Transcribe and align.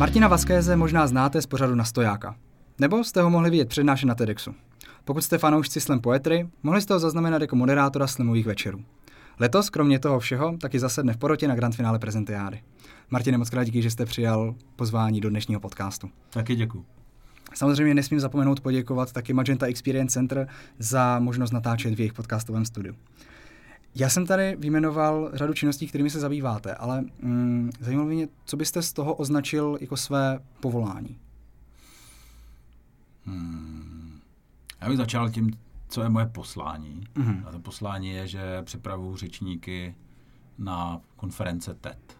Martina 0.00 0.28
Vaskéze 0.28 0.76
možná 0.76 1.06
znáte 1.06 1.42
z 1.42 1.46
pořadu 1.46 1.74
na 1.74 1.84
stojáka. 1.84 2.36
Nebo 2.78 3.04
jste 3.04 3.22
ho 3.22 3.30
mohli 3.30 3.50
vidět 3.50 3.68
přednášet 3.68 4.06
na 4.06 4.14
TEDxu. 4.14 4.54
Pokud 5.04 5.20
jste 5.20 5.38
fanoušci 5.38 5.80
slam 5.80 6.00
poetry, 6.00 6.48
mohli 6.62 6.80
jste 6.80 6.94
ho 6.94 7.00
zaznamenat 7.00 7.42
jako 7.42 7.56
moderátora 7.56 8.06
slamových 8.06 8.46
večerů. 8.46 8.84
Letos, 9.38 9.70
kromě 9.70 9.98
toho 9.98 10.20
všeho, 10.20 10.56
taky 10.60 10.78
zasedne 10.78 11.12
v 11.12 11.16
porotě 11.16 11.48
na 11.48 11.54
grand 11.54 11.74
finále 11.74 11.98
prezentiády. 11.98 12.60
Martine, 13.10 13.38
moc 13.38 13.50
krát 13.50 13.64
díky, 13.64 13.82
že 13.82 13.90
jste 13.90 14.04
přijal 14.04 14.54
pozvání 14.76 15.20
do 15.20 15.30
dnešního 15.30 15.60
podcastu. 15.60 16.10
Taky 16.30 16.56
děkuji. 16.56 16.84
Samozřejmě 17.54 17.94
nesmím 17.94 18.20
zapomenout 18.20 18.60
poděkovat 18.60 19.12
taky 19.12 19.32
Magenta 19.32 19.66
Experience 19.66 20.14
Center 20.14 20.48
za 20.78 21.18
možnost 21.18 21.50
natáčet 21.50 21.94
v 21.94 22.00
jejich 22.00 22.12
podcastovém 22.12 22.64
studiu. 22.64 22.94
Já 23.94 24.08
jsem 24.08 24.26
tady 24.26 24.56
vyjmenoval 24.56 25.30
řadu 25.32 25.52
činností, 25.52 25.86
kterými 25.88 26.10
se 26.10 26.20
zabýváte, 26.20 26.74
ale 26.74 27.04
mm, 27.22 27.70
zajímalo 27.80 28.08
mě, 28.08 28.28
co 28.44 28.56
byste 28.56 28.82
z 28.82 28.92
toho 28.92 29.14
označil 29.14 29.78
jako 29.80 29.96
své 29.96 30.38
povolání? 30.60 31.18
Hmm. 33.24 34.20
Já 34.80 34.88
bych 34.88 34.96
začal 34.96 35.30
tím, 35.30 35.50
co 35.88 36.02
je 36.02 36.08
moje 36.08 36.26
poslání. 36.26 37.04
Mm-hmm. 37.14 37.42
A 37.46 37.52
to 37.52 37.58
poslání 37.60 38.10
je, 38.10 38.28
že 38.28 38.62
připravuju 38.62 39.16
řečníky 39.16 39.94
na 40.58 41.00
konference 41.16 41.74
TED. 41.74 42.18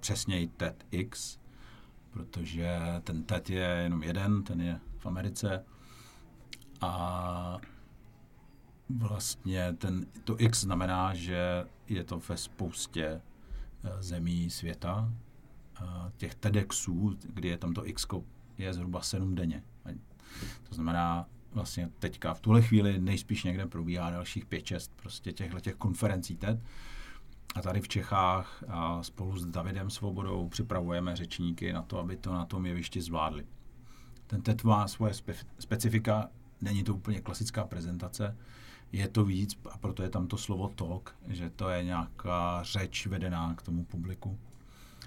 Přesněji 0.00 0.48
TEDx, 0.48 1.38
protože 2.10 2.78
ten 3.04 3.22
TED 3.22 3.50
je 3.50 3.80
jenom 3.82 4.02
jeden, 4.02 4.42
ten 4.42 4.60
je 4.60 4.80
v 4.98 5.06
Americe. 5.06 5.64
A 6.80 7.58
vlastně 8.96 9.72
ten, 9.72 10.06
to 10.24 10.40
X 10.40 10.60
znamená, 10.60 11.14
že 11.14 11.66
je 11.88 12.04
to 12.04 12.18
ve 12.28 12.36
spoustě 12.36 13.04
eh, 13.04 14.02
zemí 14.02 14.50
světa. 14.50 15.12
Těch 16.16 16.34
TEDxů, 16.34 17.18
kdy 17.22 17.48
je 17.48 17.58
tam 17.58 17.72
to 17.72 17.88
X, 17.88 18.06
je 18.58 18.74
zhruba 18.74 19.00
sedm 19.00 19.34
denně. 19.34 19.62
To 20.68 20.74
znamená, 20.74 21.28
vlastně 21.52 21.90
teďka 21.98 22.34
v 22.34 22.40
tuhle 22.40 22.62
chvíli 22.62 22.98
nejspíš 22.98 23.44
někde 23.44 23.66
probíhá 23.66 24.10
dalších 24.10 24.46
pět, 24.46 24.66
šest 24.66 24.92
prostě 24.96 25.32
těchto 25.32 25.60
těch 25.60 25.74
konferencí 25.74 26.36
TED. 26.36 26.60
A 27.54 27.62
tady 27.62 27.80
v 27.80 27.88
Čechách 27.88 28.64
a 28.68 29.02
spolu 29.02 29.38
s 29.38 29.46
Davidem 29.46 29.90
Svobodou 29.90 30.48
připravujeme 30.48 31.16
řečníky 31.16 31.72
na 31.72 31.82
to, 31.82 31.98
aby 31.98 32.16
to 32.16 32.32
na 32.32 32.44
tom 32.44 32.66
jevišti 32.66 33.00
zvládli. 33.00 33.46
Ten 34.26 34.42
TED 34.42 34.64
má 34.64 34.88
svoje 34.88 35.12
spe- 35.12 35.46
specifika, 35.58 36.28
není 36.60 36.84
to 36.84 36.94
úplně 36.94 37.20
klasická 37.20 37.64
prezentace, 37.64 38.36
je 38.92 39.08
to 39.08 39.24
víc 39.24 39.58
a 39.70 39.78
proto 39.78 40.02
je 40.02 40.10
tam 40.10 40.26
to 40.26 40.36
slovo 40.36 40.68
talk, 40.68 41.16
že 41.28 41.50
to 41.50 41.68
je 41.68 41.84
nějaká 41.84 42.62
řeč 42.62 43.06
vedená 43.06 43.54
k 43.54 43.62
tomu 43.62 43.84
publiku. 43.84 44.38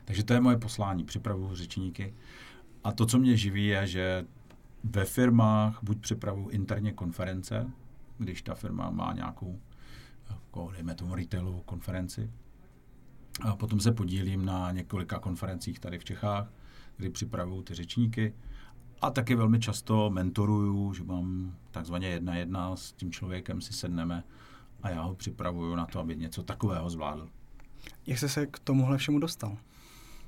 Takže 0.06 0.24
to 0.24 0.34
je 0.34 0.40
moje 0.40 0.58
poslání, 0.58 1.04
připravuju 1.04 1.56
řečníky. 1.56 2.14
A 2.84 2.92
to, 2.92 3.06
co 3.06 3.20
mě 3.20 3.38
živí, 3.38 3.68
je, 3.68 3.88
že 3.88 4.26
ve 4.84 5.06
firmách 5.06 5.80
buď 5.84 5.98
připravuju 5.98 6.50
interně 6.50 6.92
konference, 6.92 7.72
když 8.18 8.42
ta 8.42 8.56
firma 8.56 8.90
má 8.90 9.14
nějakou, 9.14 9.60
jako, 10.30 10.72
dejme 10.72 10.96
tomu 10.96 11.16
retailovou 11.16 11.62
konferenci. 11.62 12.32
A 13.42 13.56
potom 13.56 13.80
se 13.80 13.92
podílím 13.92 14.46
na 14.46 14.72
několika 14.72 15.20
konferencích 15.20 15.80
tady 15.80 16.00
v 16.00 16.04
Čechách, 16.04 16.52
kdy 16.98 17.10
připravuju 17.10 17.62
ty 17.62 17.74
řečníky. 17.74 18.34
A 19.06 19.10
taky 19.12 19.36
velmi 19.36 19.60
často 19.60 20.10
mentoruju, 20.10 20.94
že 20.94 21.04
mám 21.04 21.56
takzvaně 21.72 22.08
jedna 22.08 22.36
jedna 22.36 22.76
s 22.76 22.92
tím 22.92 23.12
člověkem 23.12 23.62
si 23.62 23.74
sedneme 23.74 24.24
a 24.84 24.90
já 24.90 25.02
ho 25.02 25.16
připravuju 25.16 25.76
na 25.76 25.86
to, 25.86 26.00
aby 26.00 26.16
něco 26.16 26.44
takového 26.44 26.90
zvládl. 26.90 27.30
Jak 28.08 28.20
jsi 28.20 28.30
se 28.30 28.46
k 28.46 28.60
tomuhle 28.60 28.98
všemu 28.98 29.20
dostal? 29.20 29.58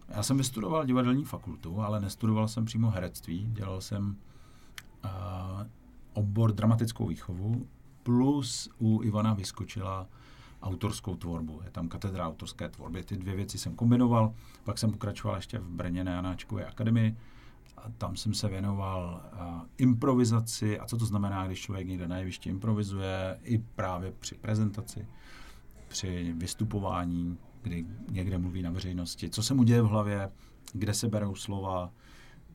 Já 0.10 0.24
jsem 0.24 0.38
vystudoval 0.38 0.86
divadelní 0.86 1.26
fakultu, 1.26 1.82
ale 1.82 2.00
nestudoval 2.00 2.48
jsem 2.48 2.66
přímo 2.66 2.90
herectví. 2.90 3.50
Dělal 3.52 3.82
jsem 3.82 4.16
uh, 5.06 5.12
obor 6.14 6.52
dramatickou 6.52 7.08
výchovu, 7.08 7.68
plus 8.04 8.70
u 8.80 9.04
Ivana 9.04 9.34
vyskočila 9.34 10.08
autorskou 10.62 11.16
tvorbu. 11.16 11.62
Je 11.64 11.72
tam 11.72 11.90
katedra 11.90 12.28
autorské 12.28 12.70
tvorby. 12.70 13.04
Ty 13.04 13.18
dvě 13.18 13.36
věci 13.36 13.58
jsem 13.58 13.76
kombinoval, 13.76 14.34
pak 14.64 14.78
jsem 14.78 14.92
pokračoval 14.92 15.36
ještě 15.36 15.60
v 15.60 15.70
Brně 15.70 16.04
na 16.04 16.12
Janáčkové 16.12 16.66
akademii 16.66 17.16
tam 17.98 18.16
jsem 18.16 18.34
se 18.34 18.48
věnoval 18.48 19.22
uh, 19.34 19.62
improvizaci. 19.78 20.80
A 20.80 20.86
co 20.86 20.98
to 20.98 21.06
znamená, 21.06 21.48
když 21.48 21.60
člověk 21.60 21.88
někde 21.88 22.08
na 22.08 22.18
jevišti 22.18 22.50
improvizuje, 22.50 23.40
i 23.44 23.58
právě 23.58 24.14
při 24.20 24.36
prezentaci, 24.36 25.08
při 25.88 26.34
vystupování, 26.38 27.38
kdy 27.62 27.86
někde 28.12 28.38
mluví 28.38 28.62
na 28.62 28.72
veřejnosti, 28.72 29.30
co 29.30 29.44
se 29.44 29.54
mu 29.54 29.64
děje 29.64 29.82
v 29.82 29.88
hlavě, 29.88 30.32
kde 30.74 30.94
se 30.94 31.08
berou 31.08 31.36
slova, 31.36 31.92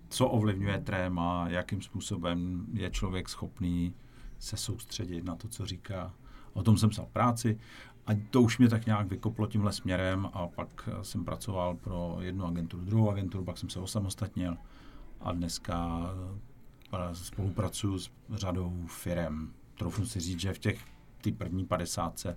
co 0.08 0.28
ovlivňuje 0.28 0.78
tréma, 0.78 1.48
jakým 1.48 1.82
způsobem 1.82 2.66
je 2.72 2.90
člověk 2.90 3.28
schopný 3.28 3.94
se 4.38 4.56
soustředit 4.56 5.24
na 5.24 5.36
to, 5.36 5.48
co 5.48 5.66
říká. 5.66 6.14
O 6.52 6.62
tom 6.62 6.78
jsem 6.78 6.90
psal 6.90 7.06
práci. 7.12 7.58
A 8.06 8.10
to 8.30 8.42
už 8.42 8.58
mě 8.58 8.68
tak 8.68 8.86
nějak 8.86 9.08
vykoplo 9.08 9.46
tímhle 9.46 9.72
směrem. 9.72 10.28
A 10.32 10.46
pak 10.46 10.88
jsem 11.02 11.24
pracoval 11.24 11.76
pro 11.76 12.16
jednu 12.20 12.44
agenturu, 12.44 12.84
druhou 12.84 13.10
agenturu, 13.10 13.44
pak 13.44 13.58
jsem 13.58 13.70
se 13.70 13.80
osamostatnil 13.80 14.56
a 15.22 15.33
dneska 15.33 16.00
eh, 16.93 17.15
spolupracuju 17.15 17.99
s 17.99 18.10
řadou 18.31 18.87
firem. 18.87 19.53
Troufnu 19.78 20.06
si 20.06 20.21
říct, 20.21 20.41
že 20.41 20.53
v 20.53 20.59
těch 20.59 20.81
ty 21.21 21.33
první 21.33 21.65
padesátce 21.65 22.37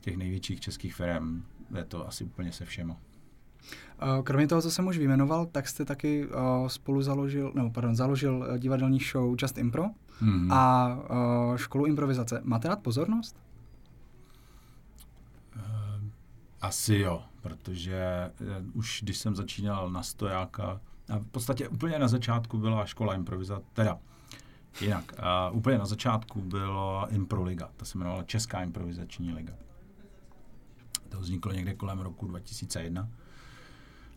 těch 0.00 0.16
největších 0.16 0.60
českých 0.60 0.94
firm 0.94 1.42
je 1.76 1.84
to 1.84 2.08
asi 2.08 2.24
úplně 2.24 2.52
se 2.52 2.64
všema. 2.64 2.96
Eh, 4.00 4.22
kromě 4.22 4.46
toho, 4.46 4.62
co 4.62 4.70
jsem 4.70 4.86
už 4.86 4.98
vyjmenoval, 4.98 5.46
tak 5.46 5.68
jste 5.68 5.84
taky 5.84 6.26
uh, 6.26 6.68
spolu 6.68 7.02
založil, 7.02 7.52
nebo 7.54 7.70
pardon, 7.70 7.96
založil 7.96 8.58
divadelní 8.58 8.98
show 8.98 9.36
Just 9.42 9.58
Impro 9.58 9.84
mm-hmm. 10.22 10.52
a 10.52 10.94
uh, 11.50 11.56
školu 11.56 11.86
improvizace. 11.86 12.40
Máte 12.44 12.68
rád 12.68 12.82
pozornost? 12.82 13.46
Asi 16.60 16.94
jo, 16.94 17.22
protože 17.42 18.30
už 18.74 19.00
když 19.02 19.18
jsem 19.18 19.36
začínal 19.36 19.90
na 19.90 20.02
stojáka, 20.02 20.80
a 21.08 21.18
v 21.18 21.26
podstatě 21.26 21.68
úplně 21.68 21.98
na 21.98 22.08
začátku 22.08 22.58
byla 22.58 22.86
škola 22.86 23.14
improvizace, 23.14 23.66
teda 23.72 23.98
jinak, 24.80 25.12
uh, 25.50 25.56
úplně 25.56 25.78
na 25.78 25.86
začátku 25.86 26.40
byla 26.40 27.06
Improliga, 27.06 27.70
ta 27.76 27.84
se 27.84 27.98
jmenovala 27.98 28.22
Česká 28.22 28.62
improvizační 28.62 29.32
liga. 29.32 29.52
To 31.08 31.20
vzniklo 31.20 31.52
někde 31.52 31.74
kolem 31.74 31.98
roku 31.98 32.26
2001. 32.26 33.08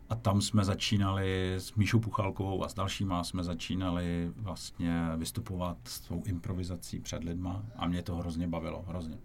A 0.10 0.16
tam 0.16 0.42
jsme 0.42 0.66
začínali 0.66 1.56
s 1.56 1.76
Míšou 1.76 2.00
Puchalkovou 2.00 2.64
a 2.64 2.70
s 2.70 2.74
dalšíma 2.74 3.24
jsme 3.24 3.44
začínali 3.44 4.32
vlastně 4.36 5.10
vystupovat 5.18 5.78
s 5.84 6.00
tou 6.00 6.24
improvizací 6.26 7.00
před 7.00 7.24
lidma 7.24 7.64
a 7.76 7.88
mě 7.88 8.02
to 8.02 8.16
hrozně 8.16 8.48
bavilo, 8.48 8.86
hrozně. 8.88 9.18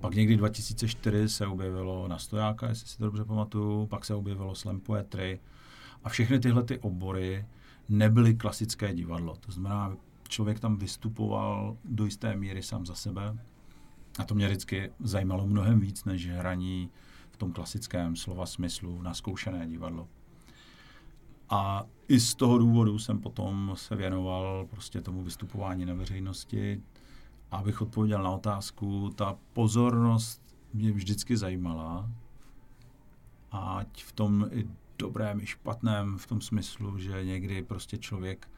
Pak 0.00 0.14
někdy 0.14 0.36
2004 0.36 1.28
se 1.28 1.46
objevilo 1.46 2.08
na 2.08 2.18
stojáka, 2.18 2.68
jestli 2.68 2.88
si 2.88 2.98
to 2.98 3.04
dobře 3.04 3.24
pamatuju, 3.24 3.86
pak 3.86 4.04
se 4.04 4.14
objevilo 4.14 4.54
slam 4.54 4.80
poetry 4.80 5.40
a 6.04 6.08
všechny 6.08 6.40
tyhle 6.40 6.62
ty 6.62 6.78
obory 6.78 7.44
nebyly 7.88 8.34
klasické 8.34 8.94
divadlo. 8.94 9.36
To 9.36 9.52
znamená, 9.52 9.96
člověk 10.28 10.60
tam 10.60 10.76
vystupoval 10.76 11.76
do 11.84 12.04
jisté 12.04 12.36
míry 12.36 12.62
sám 12.62 12.86
za 12.86 12.94
sebe, 12.94 13.38
a 14.18 14.24
to 14.24 14.34
mě 14.34 14.46
vždycky 14.46 14.92
zajímalo 15.00 15.46
mnohem 15.46 15.80
víc 15.80 16.04
než 16.04 16.28
hraní 16.28 16.90
v 17.30 17.36
tom 17.36 17.52
klasickém 17.52 18.16
slova 18.16 18.46
smyslu 18.46 19.02
na 19.02 19.14
zkoušené 19.14 19.66
divadlo. 19.66 20.08
A 21.50 21.84
i 22.08 22.20
z 22.20 22.34
toho 22.34 22.58
důvodu 22.58 22.98
jsem 22.98 23.18
potom 23.18 23.72
se 23.74 23.96
věnoval 23.96 24.66
prostě 24.70 25.00
tomu 25.00 25.22
vystupování 25.22 25.86
na 25.86 25.94
veřejnosti. 25.94 26.82
Abych 27.50 27.82
odpověděl 27.82 28.22
na 28.22 28.30
otázku, 28.30 29.10
ta 29.14 29.36
pozornost 29.52 30.56
mě 30.72 30.92
vždycky 30.92 31.36
zajímala. 31.36 32.10
Ať 33.52 34.04
v 34.04 34.12
tom 34.12 34.48
i 34.52 34.68
dobrém, 35.00 35.40
i 35.40 35.46
špatném, 35.46 36.18
v 36.18 36.26
tom 36.26 36.40
smyslu, 36.40 36.98
že 36.98 37.24
někdy 37.24 37.62
prostě 37.62 37.98
člověk 37.98 38.48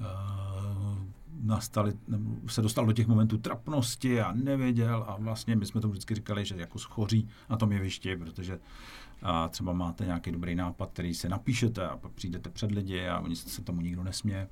uh, 0.00 0.06
nastali, 1.42 1.92
se 2.46 2.62
dostal 2.62 2.86
do 2.86 2.92
těch 2.92 3.06
momentů 3.06 3.38
trapnosti 3.38 4.20
a 4.20 4.32
nevěděl 4.32 5.04
a 5.08 5.16
vlastně 5.16 5.56
my 5.56 5.66
jsme 5.66 5.80
to 5.80 5.88
vždycky 5.88 6.14
říkali, 6.14 6.44
že 6.44 6.56
jako 6.56 6.78
schoří 6.78 7.28
na 7.50 7.56
tom 7.56 7.72
jevišti, 7.72 8.16
protože 8.16 8.58
a 9.22 9.48
třeba 9.48 9.72
máte 9.72 10.04
nějaký 10.04 10.32
dobrý 10.32 10.54
nápad, 10.54 10.90
který 10.92 11.14
se 11.14 11.28
napíšete 11.28 11.88
a 11.88 11.96
pak 11.96 12.12
přijdete 12.12 12.50
před 12.50 12.70
lidi 12.70 13.06
a 13.06 13.20
oni 13.20 13.36
se 13.36 13.62
tomu 13.62 13.80
nikdo 13.80 14.02
nesměje. 14.04 14.48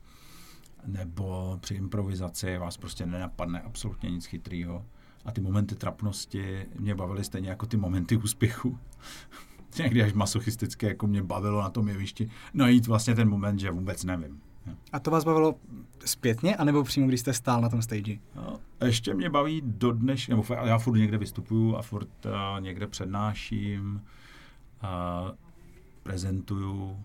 Nebo 0.87 1.59
při 1.61 1.75
improvizaci 1.75 2.59
vás 2.59 2.77
prostě 2.77 3.07
nenapadne 3.07 3.61
absolutně 3.61 4.11
nic 4.11 4.27
chytrýho. 4.27 4.87
A 5.25 5.33
ty 5.33 5.41
momenty 5.41 5.75
trapnosti 5.75 6.67
mě 6.79 6.95
bavily 6.95 7.25
stejně 7.25 7.49
jako 7.49 7.67
ty 7.67 7.77
momenty 7.77 8.17
úspěchu. 8.17 8.79
Někdy 9.79 10.03
až 10.03 10.13
masochistické, 10.13 10.87
jako 10.87 11.07
mě 11.07 11.23
bavilo 11.23 11.61
na 11.61 11.71
tom 11.71 11.89
jevišti, 11.89 12.31
najít 12.55 12.87
vlastně 12.87 13.15
ten 13.15 13.29
moment, 13.29 13.59
že 13.59 13.71
vůbec 13.71 14.05
nevím. 14.05 14.41
A 14.93 14.99
to 14.99 15.11
vás 15.11 15.25
bavilo 15.25 15.55
zpětně, 16.05 16.57
anebo 16.57 16.85
přímo, 16.85 17.07
když 17.07 17.21
jste 17.21 17.33
stál 17.33 17.61
na 17.61 17.69
tom 17.69 17.83
stage? 17.83 18.19
No, 18.37 18.61
ještě 18.85 19.15
mě 19.15 19.31
baví 19.31 19.63
do 19.65 19.93
dneš, 19.93 20.29
nebo 20.29 20.45
já 20.65 20.79
furt 20.79 20.97
někde 20.97 21.19
vystupuju 21.19 21.77
a 21.77 21.83
furt 21.83 22.27
uh, 22.27 22.61
někde 22.61 22.87
přednáším, 22.87 24.03
uh, 24.83 25.31
prezentuju. 26.03 26.97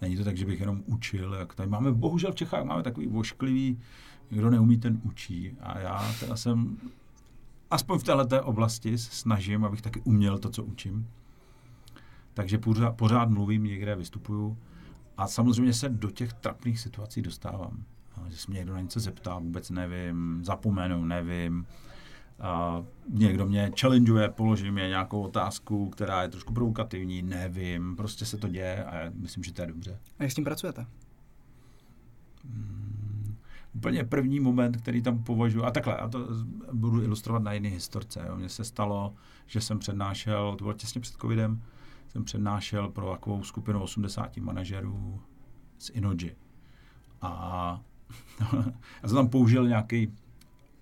Není 0.00 0.16
to 0.16 0.24
tak, 0.24 0.36
že 0.36 0.46
bych 0.46 0.60
jenom 0.60 0.82
učil, 0.86 1.34
jak 1.34 1.54
tady 1.54 1.68
máme, 1.68 1.92
bohužel 1.92 2.32
v 2.32 2.34
Čechách 2.34 2.64
máme 2.64 2.82
takový 2.82 3.06
vošklivý, 3.06 3.78
kdo 4.28 4.50
neumí, 4.50 4.78
ten 4.78 5.00
učí. 5.02 5.56
A 5.60 5.78
já 5.78 6.12
teda 6.20 6.36
jsem, 6.36 6.78
aspoň 7.70 7.98
v 7.98 8.02
této 8.02 8.44
oblasti 8.44 8.98
snažím, 8.98 9.64
abych 9.64 9.82
taky 9.82 10.00
uměl 10.04 10.38
to, 10.38 10.50
co 10.50 10.64
učím. 10.64 11.08
Takže 12.34 12.58
pořád, 12.58 12.96
pořád 12.96 13.30
mluvím, 13.30 13.64
někde 13.64 13.96
vystupuju 13.96 14.58
a 15.16 15.26
samozřejmě 15.26 15.72
se 15.72 15.88
do 15.88 16.10
těch 16.10 16.32
trapných 16.32 16.80
situací 16.80 17.22
dostávám. 17.22 17.84
Že 18.28 18.36
se 18.36 18.50
mě 18.50 18.58
někdo 18.58 18.74
na 18.74 18.80
něco 18.80 19.00
zeptá, 19.00 19.38
vůbec 19.38 19.70
nevím, 19.70 20.44
zapomenu, 20.44 21.04
nevím. 21.04 21.66
A 22.40 22.82
někdo 23.08 23.46
mě 23.46 23.72
challengeuje, 23.80 24.28
položí 24.28 24.70
mě 24.70 24.88
nějakou 24.88 25.22
otázku, 25.22 25.90
která 25.90 26.22
je 26.22 26.28
trošku 26.28 26.52
provokativní, 26.52 27.22
nevím, 27.22 27.96
prostě 27.96 28.24
se 28.24 28.36
to 28.36 28.48
děje 28.48 28.84
a 28.84 28.96
já 28.96 29.10
myslím, 29.14 29.44
že 29.44 29.52
to 29.52 29.62
je 29.62 29.68
dobře. 29.68 29.98
A 30.18 30.22
jak 30.22 30.32
s 30.32 30.34
tím 30.34 30.44
pracujete? 30.44 30.86
Hmm, 32.44 33.36
úplně 33.74 34.04
první 34.04 34.40
moment, 34.40 34.76
který 34.76 35.02
tam 35.02 35.24
považuji, 35.24 35.64
a 35.64 35.70
takhle, 35.70 35.96
a 35.96 36.08
to 36.08 36.28
budu 36.72 37.02
ilustrovat 37.02 37.42
na 37.42 37.52
jiné 37.52 37.68
historce. 37.68 38.28
Mně 38.34 38.48
se 38.48 38.64
stalo, 38.64 39.14
že 39.46 39.60
jsem 39.60 39.78
přednášel, 39.78 40.54
to 40.58 40.64
bylo 40.64 40.74
těsně 40.74 41.00
před 41.00 41.16
covidem, 41.16 41.62
jsem 42.14 42.24
přednášel 42.24 42.88
pro 42.88 43.12
takovou 43.12 43.42
skupinu 43.42 43.82
80 43.82 44.36
manažerů 44.36 45.20
z 45.78 45.90
Inoji. 45.90 46.36
A 47.22 47.80
já 49.02 49.08
jsem 49.08 49.16
tam 49.16 49.28
použil 49.28 49.68
nějaký 49.68 50.12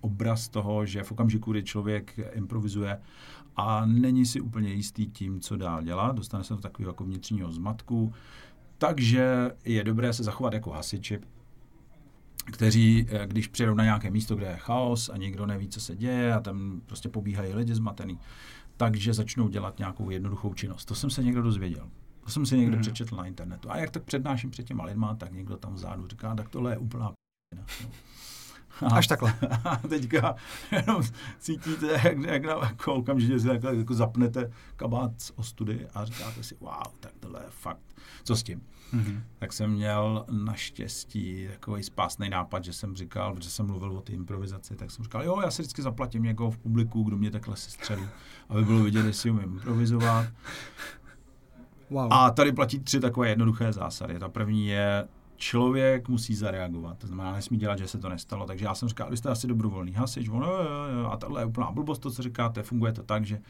obraz 0.01 0.49
toho, 0.49 0.85
že 0.85 1.03
v 1.03 1.11
okamžiku, 1.11 1.51
kdy 1.51 1.63
člověk 1.63 2.19
improvizuje 2.33 2.99
a 3.55 3.85
není 3.85 4.25
si 4.25 4.41
úplně 4.41 4.73
jistý 4.73 5.07
tím, 5.07 5.39
co 5.39 5.57
dál 5.57 5.83
dělat, 5.83 6.15
dostane 6.15 6.43
se 6.43 6.53
do 6.53 6.59
takového 6.59 6.89
jako 6.89 7.03
vnitřního 7.03 7.51
zmatku, 7.51 8.13
takže 8.77 9.51
je 9.65 9.83
dobré 9.83 10.13
se 10.13 10.23
zachovat 10.23 10.53
jako 10.53 10.71
hasiči, 10.71 11.19
kteří, 12.45 13.07
eh, 13.09 13.27
když 13.27 13.47
přijedou 13.47 13.73
na 13.73 13.83
nějaké 13.83 14.11
místo, 14.11 14.35
kde 14.35 14.47
je 14.47 14.57
chaos 14.57 15.09
a 15.09 15.17
nikdo 15.17 15.45
neví, 15.45 15.67
co 15.67 15.81
se 15.81 15.95
děje 15.95 16.33
a 16.33 16.39
tam 16.39 16.81
prostě 16.85 17.09
pobíhají 17.09 17.53
lidi 17.53 17.75
zmatený, 17.75 18.19
takže 18.83 19.13
začnou 19.13 19.47
dělat 19.47 19.79
nějakou 19.79 20.09
jednoduchou 20.09 20.53
činnost. 20.53 20.85
To 20.85 20.95
jsem 20.95 21.09
se 21.09 21.23
někdo 21.23 21.41
dozvěděl. 21.41 21.89
To 22.23 22.29
jsem 22.29 22.45
si 22.45 22.57
někde 22.57 22.75
mm. 22.75 22.81
přečetl 22.81 23.15
na 23.15 23.25
internetu. 23.25 23.71
A 23.71 23.77
jak 23.77 23.91
tak 23.91 24.03
přednáším 24.03 24.51
před 24.51 24.63
těma 24.63 24.83
lidma, 24.85 25.15
tak 25.15 25.31
někdo 25.31 25.57
tam 25.57 25.73
vzadu 25.73 26.07
říká, 26.07 26.35
tak 26.35 26.49
tohle 26.49 26.71
je 26.71 26.77
úplná 26.77 27.09
p***na. 27.09 27.65
A, 28.81 28.95
Až 28.95 29.07
takhle. 29.07 29.33
A 29.65 29.75
teďka 29.89 30.35
jenom 30.71 31.03
cítíte, 31.39 31.87
jak, 32.03 32.17
jak 32.17 32.45
na, 32.45 32.53
jako 32.53 32.93
okamžitě 32.93 33.39
si 33.39 33.47
takhle 33.47 33.75
jako 33.75 33.93
zapnete 33.93 34.51
kabát 34.75 35.11
z 35.17 35.31
ostudy 35.35 35.87
a 35.93 36.05
říkáte 36.05 36.43
si, 36.43 36.55
wow, 36.59 36.83
tak 36.99 37.11
tohle 37.19 37.39
je 37.39 37.49
fakt. 37.49 37.81
Co 38.23 38.35
s 38.35 38.43
tím? 38.43 38.61
Mm-hmm. 38.93 39.21
Tak 39.39 39.53
jsem 39.53 39.71
měl 39.71 40.25
naštěstí 40.31 41.47
takový 41.51 41.83
spásný 41.83 42.29
nápad, 42.29 42.63
že 42.63 42.73
jsem 42.73 42.95
říkal, 42.95 43.33
protože 43.33 43.49
jsem 43.49 43.65
mluvil 43.67 43.91
o 43.91 44.01
té 44.01 44.13
improvizaci, 44.13 44.75
tak 44.75 44.91
jsem 44.91 45.03
říkal, 45.03 45.23
jo, 45.23 45.41
já 45.41 45.51
si 45.51 45.61
vždycky 45.61 45.81
zaplatím 45.81 46.23
někoho 46.23 46.51
v 46.51 46.57
publiku, 46.57 47.03
kdo 47.03 47.17
mě 47.17 47.31
takhle 47.31 47.55
se 47.55 47.71
střelí, 47.71 48.07
aby 48.49 48.65
bylo 48.65 48.83
vidět, 48.83 49.05
jestli 49.05 49.31
umím 49.31 49.43
improvizovat. 49.43 50.27
Wow. 51.89 52.13
A 52.13 52.31
tady 52.31 52.51
platí 52.51 52.79
tři 52.79 52.99
takové 52.99 53.29
jednoduché 53.29 53.73
zásady. 53.73 54.19
Ta 54.19 54.29
první 54.29 54.67
je, 54.67 55.07
člověk 55.43 56.09
musí 56.09 56.35
zareagovat. 56.35 56.97
To 56.97 57.07
znamená, 57.07 57.31
nesmí 57.31 57.57
dělat, 57.57 57.79
že 57.79 57.87
se 57.87 57.97
to 57.97 58.09
nestalo. 58.09 58.45
Takže 58.45 58.65
já 58.65 58.75
jsem 58.75 58.89
říkal, 58.89 59.09
vy 59.09 59.17
jste 59.17 59.29
asi 59.29 59.47
dobrovolný 59.47 59.91
hasič, 59.91 60.29
ono, 60.29 60.47
jo, 60.47 60.63
jo, 60.63 60.99
jo, 60.99 61.09
a 61.11 61.17
tohle 61.17 61.41
je 61.41 61.45
úplná 61.45 61.71
blbost, 61.71 61.99
to, 61.99 62.11
co 62.11 62.21
říkáte, 62.23 62.63
funguje 62.63 62.93
to 62.93 63.03
tak, 63.03 63.25
že 63.25 63.41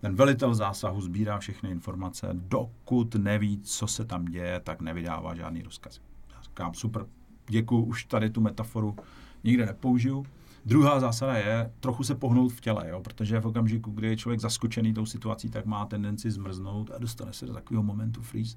ten 0.00 0.14
velitel 0.14 0.54
zásahu 0.54 1.00
sbírá 1.00 1.38
všechny 1.38 1.70
informace, 1.70 2.28
dokud 2.32 3.14
neví, 3.14 3.60
co 3.60 3.86
se 3.86 4.04
tam 4.04 4.24
děje, 4.24 4.60
tak 4.60 4.80
nevydává 4.80 5.34
žádný 5.34 5.62
rozkaz. 5.62 6.00
Já 6.34 6.42
říkám, 6.42 6.74
super, 6.74 7.06
děkuji, 7.48 7.84
už 7.84 8.04
tady 8.04 8.30
tu 8.30 8.40
metaforu 8.40 8.96
nikde 9.44 9.66
nepoužiju. 9.66 10.26
Druhá 10.64 11.00
zásada 11.00 11.36
je 11.36 11.72
trochu 11.80 12.04
se 12.04 12.14
pohnout 12.14 12.52
v 12.52 12.60
těle, 12.60 12.88
jo? 12.88 13.00
protože 13.00 13.40
v 13.40 13.46
okamžiku, 13.46 13.90
kdy 13.90 14.06
je 14.06 14.16
člověk 14.16 14.40
zaskočený 14.40 14.94
tou 14.94 15.06
situací, 15.06 15.50
tak 15.50 15.66
má 15.66 15.86
tendenci 15.86 16.30
zmrznout 16.30 16.90
a 16.90 16.98
dostane 16.98 17.32
se 17.32 17.46
do 17.46 17.52
takového 17.52 17.82
momentu 17.82 18.22
freeze. 18.22 18.56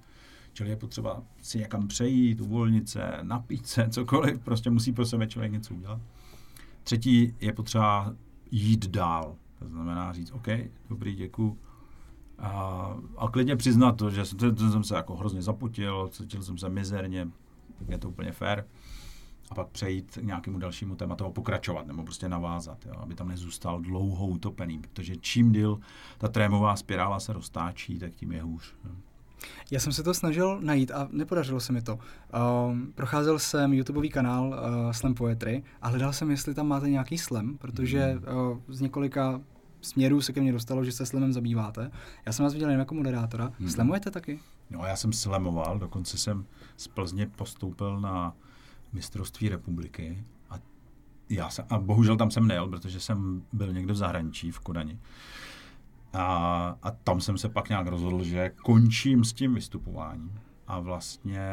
Čili 0.53 0.69
je 0.69 0.75
potřeba 0.75 1.23
si 1.41 1.57
někam 1.57 1.87
přejít, 1.87 2.41
uvolnit 2.41 2.89
se, 2.89 3.11
napít 3.21 3.67
se, 3.67 3.89
cokoliv, 3.89 4.39
prostě 4.39 4.69
musí 4.69 4.93
pro 4.93 5.05
sebe 5.05 5.27
člověk 5.27 5.51
něco 5.51 5.73
udělat. 5.73 6.01
Třetí 6.83 7.33
je 7.39 7.53
potřeba 7.53 8.13
jít 8.51 8.87
dál. 8.87 9.35
To 9.59 9.67
znamená 9.67 10.13
říct, 10.13 10.31
OK, 10.31 10.47
dobrý, 10.89 11.15
děkuji. 11.15 11.57
A, 12.39 12.51
a 13.17 13.27
klidně 13.27 13.55
přiznat 13.55 13.91
to, 13.91 14.09
že 14.09 14.25
jsem, 14.25 14.37
to 14.55 14.71
jsem 14.71 14.83
se 14.83 14.95
jako 14.95 15.15
hrozně 15.15 15.41
zapotil, 15.41 16.09
cítil 16.11 16.43
jsem 16.43 16.57
se 16.57 16.69
mizerně, 16.69 17.27
je 17.87 17.97
to 17.97 18.09
úplně 18.09 18.31
fair. 18.31 18.63
A 19.49 19.55
pak 19.55 19.67
přejít 19.67 20.11
k 20.21 20.23
nějakému 20.23 20.59
dalšímu 20.59 20.95
tématu 20.95 21.25
a 21.25 21.29
pokračovat, 21.29 21.87
nebo 21.87 22.03
prostě 22.03 22.29
navázat, 22.29 22.85
jo, 22.85 22.93
aby 22.97 23.15
tam 23.15 23.27
nezůstal 23.27 23.81
dlouho 23.81 24.27
utopený, 24.27 24.79
protože 24.79 25.15
čím 25.15 25.51
díl 25.51 25.79
ta 26.17 26.27
trémová 26.27 26.75
spirála 26.75 27.19
se 27.19 27.33
roztáčí, 27.33 27.99
tak 27.99 28.15
tím 28.15 28.31
je 28.31 28.41
hůř. 28.41 28.75
Jo. 28.85 28.91
Já 29.71 29.79
jsem 29.79 29.93
se 29.93 30.03
to 30.03 30.13
snažil 30.13 30.59
najít 30.61 30.91
a 30.91 31.07
nepodařilo 31.11 31.59
se 31.59 31.73
mi 31.73 31.81
to. 31.81 31.99
Um, 32.69 32.93
procházel 32.95 33.39
jsem 33.39 33.73
YouTubeový 33.73 34.09
kanál 34.09 34.47
uh, 34.47 34.91
Slam 34.91 35.13
Poetry 35.13 35.63
a 35.81 35.87
hledal 35.87 36.13
jsem, 36.13 36.31
jestli 36.31 36.53
tam 36.53 36.67
máte 36.67 36.89
nějaký 36.89 37.17
slam, 37.17 37.57
protože 37.57 38.15
uh, 38.15 38.59
z 38.67 38.81
několika 38.81 39.41
směrů 39.81 40.21
se 40.21 40.33
ke 40.33 40.41
mně 40.41 40.51
dostalo, 40.51 40.83
že 40.83 40.91
se 40.91 41.05
slamem 41.05 41.33
zabýváte. 41.33 41.91
Já 42.25 42.31
jsem 42.31 42.43
vás 42.43 42.53
viděl 42.53 42.69
jen 42.69 42.79
jako 42.79 42.95
moderátora. 42.95 43.51
Hmm. 43.59 43.69
Slamujete 43.69 44.11
taky? 44.11 44.39
No, 44.69 44.85
já 44.85 44.95
jsem 44.95 45.13
slamoval, 45.13 45.79
dokonce 45.79 46.17
jsem 46.17 46.45
z 46.77 46.87
Plzně 46.87 47.27
postoupil 47.27 47.99
na 47.99 48.35
mistrovství 48.93 49.49
republiky 49.49 50.23
a 50.49 50.55
já 51.29 51.49
jsem, 51.49 51.65
a 51.69 51.77
bohužel 51.77 52.17
tam 52.17 52.31
jsem 52.31 52.47
nejel, 52.47 52.67
protože 52.67 52.99
jsem 52.99 53.43
byl 53.53 53.73
někde 53.73 53.93
v 53.93 53.97
zahraničí 53.97 54.51
v 54.51 54.59
Kodani. 54.59 54.99
A, 56.13 56.77
a 56.81 56.91
tam 56.91 57.21
jsem 57.21 57.37
se 57.37 57.49
pak 57.49 57.69
nějak 57.69 57.87
rozhodl, 57.87 58.23
že 58.23 58.49
končím 58.49 59.23
s 59.23 59.33
tím 59.33 59.55
vystupováním. 59.55 60.39
A 60.67 60.79
vlastně 60.79 61.49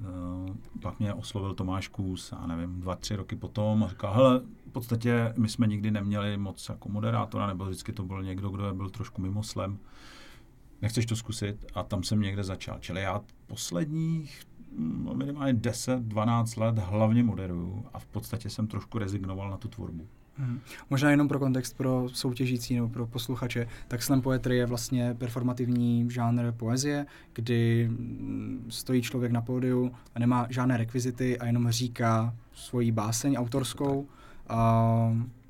uh, 0.00 0.56
pak 0.82 0.98
mě 0.98 1.14
oslovil 1.14 1.54
Tomáš 1.54 1.88
Kůz, 1.88 2.32
a 2.32 2.46
nevím, 2.46 2.80
dva, 2.80 2.96
tři 2.96 3.16
roky 3.16 3.36
potom 3.36 3.84
a 3.84 3.88
říkal, 3.88 4.14
hele, 4.14 4.40
v 4.68 4.72
podstatě 4.72 5.34
my 5.36 5.48
jsme 5.48 5.66
nikdy 5.66 5.90
neměli 5.90 6.36
moc 6.36 6.68
jako 6.68 6.88
moderátora, 6.88 7.46
nebo 7.46 7.64
vždycky 7.64 7.92
to 7.92 8.02
byl 8.04 8.22
někdo, 8.22 8.50
kdo 8.50 8.74
byl 8.74 8.90
trošku 8.90 9.22
mimoslem. 9.22 9.78
Nechceš 10.82 11.06
to 11.06 11.16
zkusit? 11.16 11.66
A 11.74 11.82
tam 11.82 12.02
jsem 12.02 12.20
někde 12.20 12.44
začal. 12.44 12.78
Čili 12.80 13.00
já 13.00 13.20
posledních 13.46 14.42
mm, 14.72 15.10
minimálně 15.16 15.54
10-12 15.54 16.60
let 16.60 16.78
hlavně 16.78 17.22
moderuju 17.22 17.86
a 17.92 17.98
v 17.98 18.06
podstatě 18.06 18.50
jsem 18.50 18.66
trošku 18.66 18.98
rezignoval 18.98 19.50
na 19.50 19.56
tu 19.56 19.68
tvorbu. 19.68 20.08
Hmm. 20.38 20.60
Možná 20.90 21.10
jenom 21.10 21.28
pro 21.28 21.38
kontext 21.38 21.76
pro 21.76 22.08
soutěžící 22.12 22.74
nebo 22.74 22.88
pro 22.88 23.06
posluchače, 23.06 23.66
tak 23.88 24.02
slam 24.02 24.22
poetry 24.22 24.56
je 24.56 24.66
vlastně 24.66 25.14
performativní 25.18 26.10
žánr 26.10 26.52
poezie, 26.52 27.06
kdy 27.32 27.88
mm, 27.90 28.66
stojí 28.68 29.02
člověk 29.02 29.32
na 29.32 29.42
pódiu 29.42 29.92
a 30.14 30.18
nemá 30.18 30.46
žádné 30.50 30.76
rekvizity 30.76 31.38
a 31.38 31.46
jenom 31.46 31.70
říká 31.70 32.34
svoji 32.52 32.92
báseň 32.92 33.36
autorskou 33.36 34.08
a, 34.48 34.58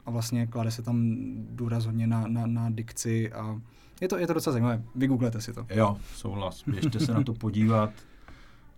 a 0.06 0.10
vlastně 0.10 0.46
klade 0.46 0.70
se 0.70 0.82
tam 0.82 1.16
důraz 1.50 1.86
hodně 1.86 2.06
na, 2.06 2.26
na, 2.26 2.46
na 2.46 2.70
dikci 2.70 3.32
a 3.32 3.60
je 4.00 4.08
to, 4.08 4.18
je 4.18 4.26
to 4.26 4.32
docela 4.32 4.52
zajímavé. 4.52 4.82
Vygooglete 4.94 5.40
si 5.40 5.52
to. 5.52 5.66
Jo, 5.70 5.96
souhlas. 6.14 6.62
Běžte 6.66 7.00
se 7.00 7.12
na 7.12 7.22
to 7.22 7.34
podívat. 7.34 7.90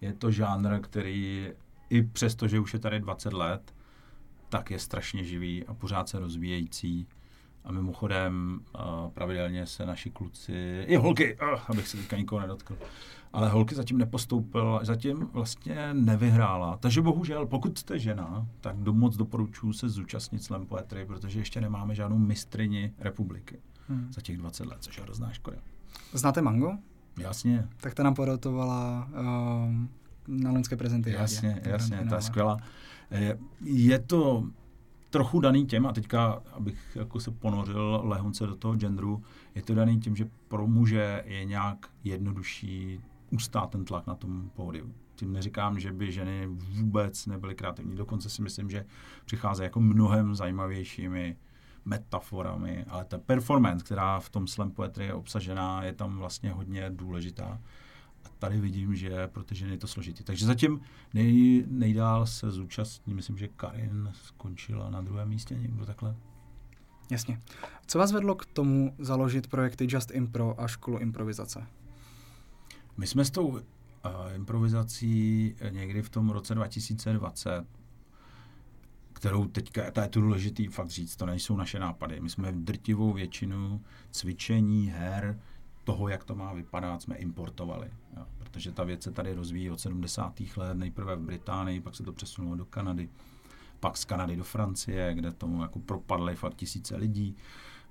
Je 0.00 0.12
to 0.12 0.30
žánr, 0.30 0.80
který 0.80 1.48
i 1.90 2.02
přesto, 2.02 2.48
že 2.48 2.60
už 2.60 2.72
je 2.72 2.78
tady 2.78 3.00
20 3.00 3.32
let, 3.32 3.74
tak 4.48 4.70
je 4.70 4.78
strašně 4.78 5.24
živý 5.24 5.66
a 5.66 5.74
pořád 5.74 6.08
se 6.08 6.18
rozvíjející. 6.18 7.06
A 7.64 7.72
mimochodem 7.72 8.60
uh, 8.74 9.10
pravidelně 9.10 9.66
se 9.66 9.86
naši 9.86 10.10
kluci, 10.10 10.84
i 10.86 10.96
holky, 10.96 11.36
uh, 11.36 11.60
abych 11.68 11.88
se 11.88 11.96
teďka 11.96 12.16
nikoho 12.16 12.40
nedotkl, 12.40 12.78
ale 13.32 13.48
holky 13.48 13.74
zatím 13.74 13.98
nepostoupil, 13.98 14.80
zatím 14.82 15.28
vlastně 15.32 15.94
nevyhrála. 15.94 16.76
Takže 16.76 17.02
bohužel, 17.02 17.46
pokud 17.46 17.78
jste 17.78 17.98
žena, 17.98 18.46
tak 18.60 18.76
do 18.76 18.92
moc 18.92 19.16
doporučuji 19.16 19.72
se 19.72 19.88
zúčastnit 19.88 20.42
slam 20.42 20.66
poetry, 20.66 21.06
protože 21.06 21.38
ještě 21.40 21.60
nemáme 21.60 21.94
žádnou 21.94 22.18
mistrini 22.18 22.92
republiky 22.98 23.58
hmm. 23.88 24.12
za 24.12 24.20
těch 24.20 24.36
20 24.36 24.66
let, 24.66 24.78
což 24.80 24.96
je 24.96 25.02
hrozná 25.02 25.32
škoda. 25.32 25.56
Znáte 26.12 26.42
Mango? 26.42 26.72
Jasně. 27.18 27.68
Tak 27.76 27.94
ta 27.94 28.02
nám 28.02 28.14
porotovala 28.14 29.08
uh, 29.10 29.74
na 30.28 30.50
loňské 30.50 30.76
prezenty. 30.76 31.10
Jasně, 31.10 31.60
jasně, 31.64 32.06
ta 32.10 32.16
je 32.16 32.22
skvělá. 32.22 32.56
Eh, 33.10 33.38
je 33.64 33.98
to 33.98 34.44
trochu 35.10 35.40
daný 35.40 35.66
těm, 35.66 35.86
a 35.86 35.92
teďka, 35.92 36.42
abych 36.52 36.96
jako 36.96 37.20
se 37.20 37.30
ponořil 37.30 38.00
lehonce 38.04 38.46
do 38.46 38.56
toho 38.56 38.76
genderu, 38.76 39.22
je 39.54 39.62
to 39.62 39.74
daný 39.74 40.00
tím, 40.00 40.16
že 40.16 40.30
pro 40.48 40.66
muže 40.66 41.22
je 41.26 41.44
nějak 41.44 41.86
jednodušší 42.04 43.00
ustát 43.30 43.70
ten 43.70 43.84
tlak 43.84 44.06
na 44.06 44.14
tom 44.14 44.50
pódiu. 44.54 44.94
Tím 45.14 45.32
neříkám, 45.32 45.80
že 45.80 45.92
by 45.92 46.12
ženy 46.12 46.46
vůbec 46.46 47.26
nebyly 47.26 47.54
kreativní. 47.54 47.96
Dokonce 47.96 48.30
si 48.30 48.42
myslím, 48.42 48.70
že 48.70 48.84
přichází 49.24 49.62
jako 49.62 49.80
mnohem 49.80 50.34
zajímavějšími 50.34 51.36
metaforami, 51.84 52.84
ale 52.88 53.04
ta 53.04 53.18
performance, 53.18 53.84
která 53.84 54.20
v 54.20 54.30
tom 54.30 54.46
slam 54.46 54.70
poetry 54.70 55.04
je 55.04 55.14
obsažená, 55.14 55.84
je 55.84 55.92
tam 55.92 56.18
vlastně 56.18 56.52
hodně 56.52 56.90
důležitá. 56.90 57.60
A 58.24 58.28
tady 58.38 58.60
vidím, 58.60 58.96
že 58.96 59.28
pro 59.28 59.44
ty 59.44 59.54
ženy 59.54 59.70
je 59.70 59.78
to 59.78 59.86
složitý. 59.86 60.24
Takže 60.24 60.46
zatím 60.46 60.80
nej, 61.14 61.64
nejdál 61.68 62.26
se 62.26 62.50
zúčastní, 62.50 63.14
myslím, 63.14 63.38
že 63.38 63.48
Karin 63.48 64.10
skončila 64.12 64.90
na 64.90 65.00
druhém 65.00 65.28
místě, 65.28 65.54
někdo 65.54 65.86
takhle. 65.86 66.16
Jasně. 67.10 67.40
Co 67.86 67.98
vás 67.98 68.12
vedlo 68.12 68.34
k 68.34 68.46
tomu 68.46 68.94
založit 68.98 69.46
projekty 69.46 69.86
Just 69.90 70.10
Impro 70.10 70.60
a 70.60 70.68
školu 70.68 70.98
improvizace? 70.98 71.66
My 72.96 73.06
jsme 73.06 73.24
s 73.24 73.30
tou 73.30 73.46
uh, 73.46 73.60
improvizací 74.34 75.54
někdy 75.70 76.02
v 76.02 76.08
tom 76.08 76.30
roce 76.30 76.54
2020 76.54 77.66
kterou 79.18 79.44
teďka, 79.44 79.90
to 79.90 80.00
je 80.00 80.08
to 80.08 80.20
důležitý 80.20 80.66
fakt 80.66 80.88
říct, 80.88 81.16
to 81.16 81.26
nejsou 81.26 81.56
naše 81.56 81.78
nápady. 81.78 82.20
My 82.20 82.30
jsme 82.30 82.52
v 82.52 82.64
drtivou 82.64 83.12
většinu 83.12 83.80
cvičení, 84.10 84.88
her, 84.88 85.40
toho, 85.88 86.08
jak 86.08 86.24
to 86.24 86.34
má 86.34 86.52
vypadat, 86.52 87.02
jsme 87.02 87.16
importovali. 87.16 87.90
Jo. 88.16 88.24
Protože 88.38 88.72
ta 88.72 88.84
věc 88.84 89.02
se 89.02 89.10
tady 89.10 89.34
rozvíjí 89.34 89.70
od 89.70 89.80
70. 89.80 90.40
let, 90.56 90.74
nejprve 90.74 91.16
v 91.16 91.20
Británii, 91.20 91.80
pak 91.80 91.94
se 91.94 92.02
to 92.02 92.12
přesunulo 92.12 92.56
do 92.56 92.64
Kanady, 92.64 93.08
pak 93.80 93.96
z 93.96 94.04
Kanady 94.04 94.36
do 94.36 94.44
Francie, 94.44 95.14
kde 95.14 95.32
tomu 95.32 95.62
jako 95.62 95.78
propadly 95.78 96.36
fakt 96.36 96.54
tisíce 96.54 96.96
lidí. 96.96 97.36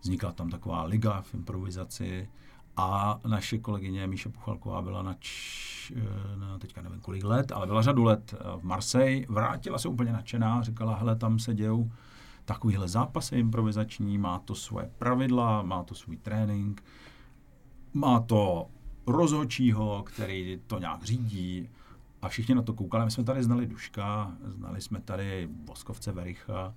Vznikla 0.02 0.32
tam 0.32 0.50
taková 0.50 0.84
liga 0.84 1.22
v 1.22 1.34
improvizaci 1.34 2.30
a 2.76 3.20
naše 3.28 3.58
kolegyně 3.58 4.08
Míša 4.08 4.30
Puchalková 4.30 4.82
byla 4.82 5.02
na, 5.02 5.16
č, 5.20 5.94
na 6.36 6.60
teďka 6.60 6.82
nevím 6.82 7.00
kolik 7.00 7.24
let, 7.24 7.52
ale 7.52 7.68
byla 7.68 7.82
řadu 7.82 8.04
let 8.04 8.36
v 8.58 8.64
Marseille, 8.64 9.26
vrátila 9.30 9.78
se 9.78 9.88
úplně 9.88 10.12
nadšená, 10.12 10.62
říkala, 10.62 10.96
hele, 10.96 11.16
tam 11.16 11.40
se 11.40 11.54
dějou 11.54 11.92
takovýhle 12.46 12.88
zápasy 12.88 13.36
improvizační, 13.36 14.18
má 14.18 14.40
to 14.40 14.56
svoje 14.56 14.92
pravidla, 14.98 15.62
má 15.62 15.84
to 15.84 15.96
svůj 15.96 16.18
trénink, 16.18 16.84
má 17.94 18.20
to 18.20 18.68
rozhočího, 19.08 20.04
který 20.04 20.60
to 20.68 20.80
nějak 20.80 21.04
řídí 21.04 21.70
a 22.22 22.28
všichni 22.30 22.56
na 22.56 22.62
to 22.62 22.74
koukali. 22.74 23.06
My 23.06 23.12
jsme 23.12 23.24
tady 23.24 23.44
znali 23.44 23.68
Duška, 23.68 24.32
znali 24.44 24.82
jsme 24.82 25.02
tady 25.02 25.50
Boskovce 25.52 26.12
Vericha, 26.12 26.74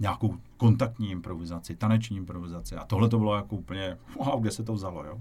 nějakou 0.00 0.36
kontaktní 0.56 1.10
improvizaci, 1.10 1.76
taneční 1.76 2.16
improvizaci 2.16 2.76
a 2.76 2.84
tohle 2.84 3.08
to 3.08 3.18
bylo 3.18 3.36
jako 3.36 3.56
úplně, 3.56 3.98
wow, 4.18 4.40
kde 4.40 4.50
se 4.50 4.62
to 4.62 4.74
vzalo, 4.74 5.04
jo. 5.04 5.20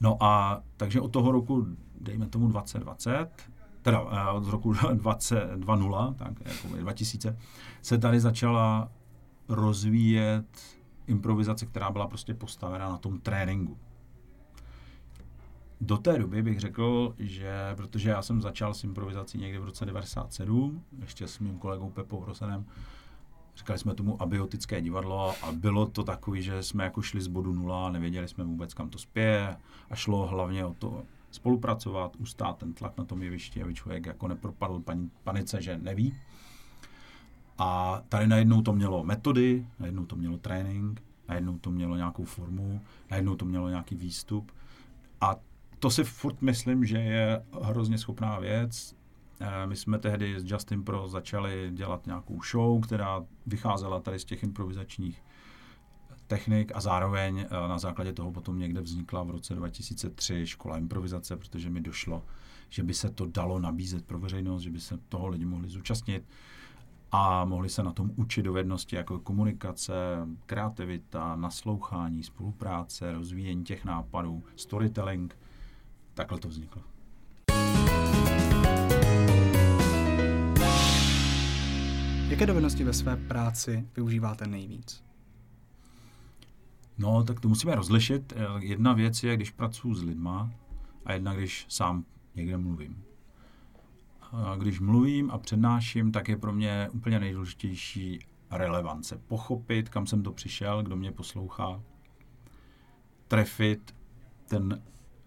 No 0.00 0.22
a 0.22 0.62
takže 0.76 1.00
od 1.00 1.12
toho 1.12 1.32
roku, 1.32 1.66
dejme 2.00 2.26
tomu 2.26 2.48
2020, 2.48 3.28
teda 3.82 4.04
eh, 4.10 4.30
od 4.30 4.48
roku 4.48 4.72
2020, 4.92 6.16
tak 6.16 6.32
jako 6.44 6.76
2000, 6.76 7.36
se 7.82 7.98
tady 7.98 8.20
začala 8.20 8.88
rozvíjet 9.48 10.60
improvizace, 11.06 11.66
která 11.66 11.90
byla 11.90 12.08
prostě 12.08 12.34
postavena 12.34 12.88
na 12.88 12.96
tom 12.96 13.20
tréninku 13.20 13.78
do 15.82 15.96
té 15.98 16.18
doby 16.18 16.42
bych 16.42 16.60
řekl, 16.60 17.14
že 17.18 17.52
protože 17.76 18.10
já 18.10 18.22
jsem 18.22 18.40
začal 18.40 18.74
s 18.74 18.84
improvizací 18.84 19.38
někdy 19.38 19.58
v 19.58 19.64
roce 19.64 19.86
97, 19.86 20.82
ještě 21.00 21.28
s 21.28 21.38
mým 21.38 21.58
kolegou 21.58 21.90
Pepou 21.90 22.24
Rosenem, 22.24 22.64
říkali 23.56 23.78
jsme 23.78 23.94
tomu 23.94 24.22
abiotické 24.22 24.80
divadlo 24.80 25.34
a 25.42 25.52
bylo 25.52 25.86
to 25.86 26.02
takový, 26.02 26.42
že 26.42 26.62
jsme 26.62 26.84
jako 26.84 27.02
šli 27.02 27.20
z 27.20 27.26
bodu 27.26 27.52
nula, 27.52 27.90
nevěděli 27.90 28.28
jsme 28.28 28.44
vůbec, 28.44 28.74
kam 28.74 28.88
to 28.88 28.98
spěje 28.98 29.56
a 29.90 29.94
šlo 29.94 30.26
hlavně 30.26 30.64
o 30.64 30.74
to 30.74 31.02
spolupracovat, 31.30 32.16
ustát 32.16 32.58
ten 32.58 32.72
tlak 32.72 32.98
na 32.98 33.04
tom 33.04 33.22
jevišti, 33.22 33.62
aby 33.62 33.74
člověk 33.74 34.06
jako 34.06 34.28
nepropadl 34.28 34.80
paní, 34.80 35.10
panice, 35.24 35.62
že 35.62 35.78
neví. 35.78 36.14
A 37.58 38.00
tady 38.08 38.26
najednou 38.26 38.62
to 38.62 38.72
mělo 38.72 39.04
metody, 39.04 39.66
najednou 39.78 40.06
to 40.06 40.16
mělo 40.16 40.36
trénink, 40.36 41.02
najednou 41.28 41.58
to 41.58 41.70
mělo 41.70 41.96
nějakou 41.96 42.24
formu, 42.24 42.80
najednou 43.10 43.36
to 43.36 43.44
mělo 43.44 43.68
nějaký 43.68 43.94
výstup. 43.94 44.52
A 45.20 45.36
to 45.82 45.90
si 45.90 46.04
furt 46.04 46.42
myslím, 46.42 46.84
že 46.84 46.98
je 46.98 47.44
hrozně 47.62 47.98
schopná 47.98 48.38
věc. 48.38 48.94
Eh, 49.40 49.66
my 49.66 49.76
jsme 49.76 49.98
tehdy 49.98 50.40
s 50.40 50.44
Justin 50.50 50.84
Pro 50.84 51.08
začali 51.08 51.70
dělat 51.74 52.06
nějakou 52.06 52.42
show, 52.42 52.80
která 52.80 53.24
vycházela 53.46 54.00
tady 54.00 54.18
z 54.18 54.24
těch 54.24 54.42
improvizačních 54.42 55.22
technik 56.26 56.72
a 56.74 56.80
zároveň 56.80 57.38
eh, 57.38 57.68
na 57.68 57.78
základě 57.78 58.12
toho 58.12 58.32
potom 58.32 58.58
někde 58.58 58.80
vznikla 58.80 59.22
v 59.22 59.30
roce 59.30 59.54
2003 59.54 60.46
škola 60.46 60.78
improvizace, 60.78 61.36
protože 61.36 61.70
mi 61.70 61.80
došlo, 61.80 62.24
že 62.68 62.82
by 62.82 62.94
se 62.94 63.10
to 63.10 63.26
dalo 63.26 63.58
nabízet 63.58 64.04
pro 64.06 64.18
veřejnost, 64.18 64.62
že 64.62 64.70
by 64.70 64.80
se 64.80 64.98
toho 65.08 65.28
lidi 65.28 65.44
mohli 65.44 65.68
zúčastnit 65.68 66.24
a 67.12 67.44
mohli 67.44 67.68
se 67.68 67.82
na 67.82 67.92
tom 67.92 68.10
učit 68.16 68.42
dovednosti 68.42 68.96
jako 68.96 69.18
komunikace, 69.18 69.94
kreativita, 70.46 71.36
naslouchání, 71.36 72.22
spolupráce, 72.22 73.12
rozvíjení 73.12 73.64
těch 73.64 73.84
nápadů, 73.84 74.42
storytelling– 74.56 75.38
takhle 76.14 76.38
to 76.38 76.48
vzniklo. 76.48 76.82
Jaké 82.28 82.46
dovednosti 82.46 82.84
ve 82.84 82.92
své 82.92 83.16
práci 83.16 83.88
využíváte 83.96 84.46
nejvíc? 84.46 85.04
No, 86.98 87.24
tak 87.24 87.40
to 87.40 87.48
musíme 87.48 87.74
rozlišit. 87.74 88.32
Eh, 88.36 88.44
jedna 88.58 88.92
věc 88.92 89.22
je, 89.22 89.36
když 89.36 89.50
pracuji 89.50 89.94
s 89.94 90.02
lidma 90.02 90.50
a 91.04 91.12
jedna, 91.12 91.34
když 91.34 91.66
sám 91.68 92.04
někde 92.34 92.56
mluvím. 92.56 93.04
A 94.32 94.56
když 94.56 94.80
mluvím 94.80 95.30
a 95.30 95.38
přednáším, 95.38 96.12
tak 96.12 96.28
je 96.28 96.36
pro 96.36 96.52
mě 96.52 96.88
úplně 96.92 97.20
nejdůležitější 97.20 98.18
relevance. 98.50 99.20
Pochopit, 99.28 99.88
kam 99.88 100.06
jsem 100.06 100.22
to 100.22 100.32
přišel, 100.32 100.82
kdo 100.82 100.96
mě 100.96 101.12
poslouchá, 101.12 101.82
trefit 103.28 103.94
ten 104.48 104.82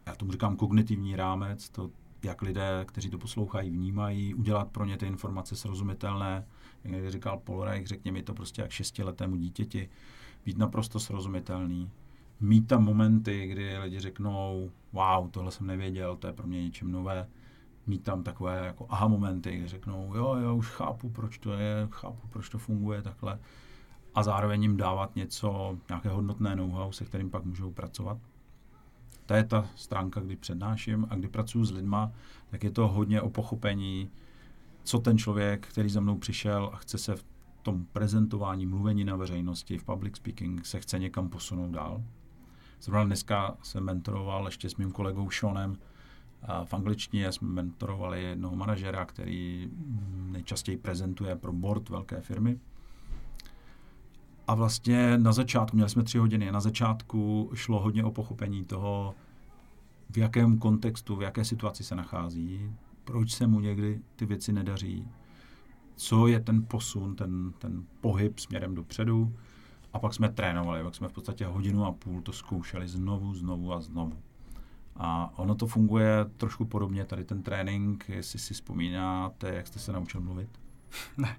já 0.05 0.15
tomu 0.15 0.31
říkám 0.31 0.55
kognitivní 0.55 1.15
rámec, 1.15 1.69
to, 1.69 1.91
jak 2.23 2.41
lidé, 2.41 2.85
kteří 2.87 3.09
to 3.09 3.17
poslouchají, 3.17 3.69
vnímají, 3.69 4.33
udělat 4.33 4.67
pro 4.67 4.85
ně 4.85 4.97
ty 4.97 5.07
informace 5.07 5.55
srozumitelné. 5.55 6.47
Jak 6.83 7.11
říkal 7.11 7.37
Paul 7.37 7.63
Reich, 7.63 7.87
řekně 7.87 8.11
mi 8.11 8.23
to 8.23 8.33
prostě 8.33 8.61
jak 8.61 8.71
šestiletému 8.71 9.35
dítěti, 9.35 9.89
být 10.45 10.57
naprosto 10.57 10.99
srozumitelný. 10.99 11.91
Mít 12.39 12.67
tam 12.67 12.83
momenty, 12.83 13.47
kdy 13.47 13.77
lidi 13.77 13.99
řeknou, 13.99 14.71
wow, 14.93 15.29
tohle 15.29 15.51
jsem 15.51 15.67
nevěděl, 15.67 16.15
to 16.15 16.27
je 16.27 16.33
pro 16.33 16.47
mě 16.47 16.63
něčem 16.63 16.91
nové. 16.91 17.27
Mít 17.87 18.03
tam 18.03 18.23
takové 18.23 18.65
jako 18.65 18.85
aha 18.89 19.07
momenty, 19.07 19.57
kdy 19.57 19.67
řeknou, 19.67 20.11
jo, 20.15 20.35
jo, 20.35 20.55
už 20.55 20.69
chápu, 20.69 21.09
proč 21.09 21.37
to 21.37 21.53
je, 21.53 21.87
chápu, 21.91 22.27
proč 22.29 22.49
to 22.49 22.57
funguje 22.57 23.01
takhle. 23.01 23.39
A 24.15 24.23
zároveň 24.23 24.61
jim 24.61 24.77
dávat 24.77 25.15
něco, 25.15 25.77
nějaké 25.89 26.09
hodnotné 26.09 26.55
know-how, 26.55 26.91
se 26.91 27.05
kterým 27.05 27.29
pak 27.29 27.45
můžou 27.45 27.71
pracovat. 27.71 28.17
To 29.25 29.33
je 29.33 29.43
ta 29.43 29.67
stránka, 29.75 30.19
kdy 30.19 30.35
přednáším 30.35 31.07
a 31.09 31.15
kdy 31.15 31.27
pracuji 31.27 31.65
s 31.65 31.71
lidma, 31.71 32.11
tak 32.49 32.63
je 32.63 32.71
to 32.71 32.87
hodně 32.87 33.21
o 33.21 33.29
pochopení, 33.29 34.09
co 34.83 34.99
ten 34.99 35.17
člověk, 35.17 35.67
který 35.67 35.89
za 35.89 36.01
mnou 36.01 36.17
přišel 36.17 36.69
a 36.73 36.77
chce 36.77 36.97
se 36.97 37.15
v 37.15 37.25
tom 37.61 37.85
prezentování, 37.85 38.65
mluvení 38.65 39.03
na 39.03 39.15
veřejnosti, 39.15 39.77
v 39.77 39.83
public 39.83 40.15
speaking, 40.15 40.65
se 40.65 40.79
chce 40.79 40.99
někam 40.99 41.29
posunout 41.29 41.71
dál. 41.71 42.03
Zrovna 42.81 43.03
dneska 43.03 43.57
jsem 43.63 43.83
mentoroval 43.83 44.45
ještě 44.45 44.69
s 44.69 44.75
mým 44.75 44.91
kolegou 44.91 45.29
Seanem 45.29 45.77
v 46.63 46.73
angličtině 46.73 47.31
jsme 47.31 47.47
mentorovali 47.47 48.23
jednoho 48.23 48.55
manažera, 48.55 49.05
který 49.05 49.69
nejčastěji 50.31 50.77
prezentuje 50.77 51.35
pro 51.35 51.53
board 51.53 51.89
velké 51.89 52.21
firmy. 52.21 52.59
A 54.47 54.55
vlastně 54.55 55.17
na 55.17 55.31
začátku, 55.31 55.77
měli 55.77 55.89
jsme 55.89 56.03
tři 56.03 56.17
hodiny, 56.17 56.51
na 56.51 56.59
začátku 56.59 57.51
šlo 57.53 57.79
hodně 57.79 58.03
o 58.03 58.11
pochopení 58.11 58.65
toho, 58.65 59.15
v 60.09 60.17
jakém 60.17 60.57
kontextu, 60.57 61.15
v 61.15 61.21
jaké 61.21 61.45
situaci 61.45 61.83
se 61.83 61.95
nachází, 61.95 62.71
proč 63.03 63.31
se 63.31 63.47
mu 63.47 63.59
někdy 63.59 64.01
ty 64.15 64.25
věci 64.25 64.53
nedaří, 64.53 65.07
co 65.95 66.27
je 66.27 66.39
ten 66.39 66.65
posun, 66.65 67.15
ten, 67.15 67.53
ten 67.57 67.83
pohyb 68.01 68.39
směrem 68.39 68.75
dopředu. 68.75 69.33
A 69.93 69.99
pak 69.99 70.13
jsme 70.13 70.29
trénovali, 70.29 70.83
pak 70.83 70.95
jsme 70.95 71.07
v 71.07 71.13
podstatě 71.13 71.45
hodinu 71.45 71.85
a 71.85 71.91
půl 71.91 72.21
to 72.21 72.31
zkoušeli 72.31 72.87
znovu, 72.87 73.33
znovu 73.33 73.73
a 73.73 73.81
znovu. 73.81 74.17
A 74.95 75.37
ono 75.37 75.55
to 75.55 75.67
funguje 75.67 76.25
trošku 76.37 76.65
podobně, 76.65 77.05
tady 77.05 77.23
ten 77.23 77.43
trénink, 77.43 78.09
jestli 78.09 78.39
si 78.39 78.53
vzpomínáte, 78.53 79.55
jak 79.55 79.67
jste 79.67 79.79
se 79.79 79.91
naučil 79.91 80.21
mluvit. 80.21 80.49
Ne 81.17 81.35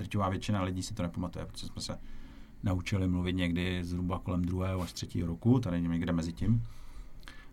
drtivá 0.00 0.28
většina 0.28 0.62
lidí 0.62 0.82
si 0.82 0.94
to 0.94 1.02
nepamatuje, 1.02 1.46
protože 1.46 1.66
jsme 1.66 1.82
se 1.82 1.98
naučili 2.62 3.08
mluvit 3.08 3.32
někdy 3.32 3.84
zhruba 3.84 4.18
kolem 4.18 4.42
druhého 4.42 4.80
až 4.82 4.92
třetího 4.92 5.26
roku, 5.26 5.60
tady 5.60 5.82
někde 5.82 6.12
mezi 6.12 6.32
tím. 6.32 6.62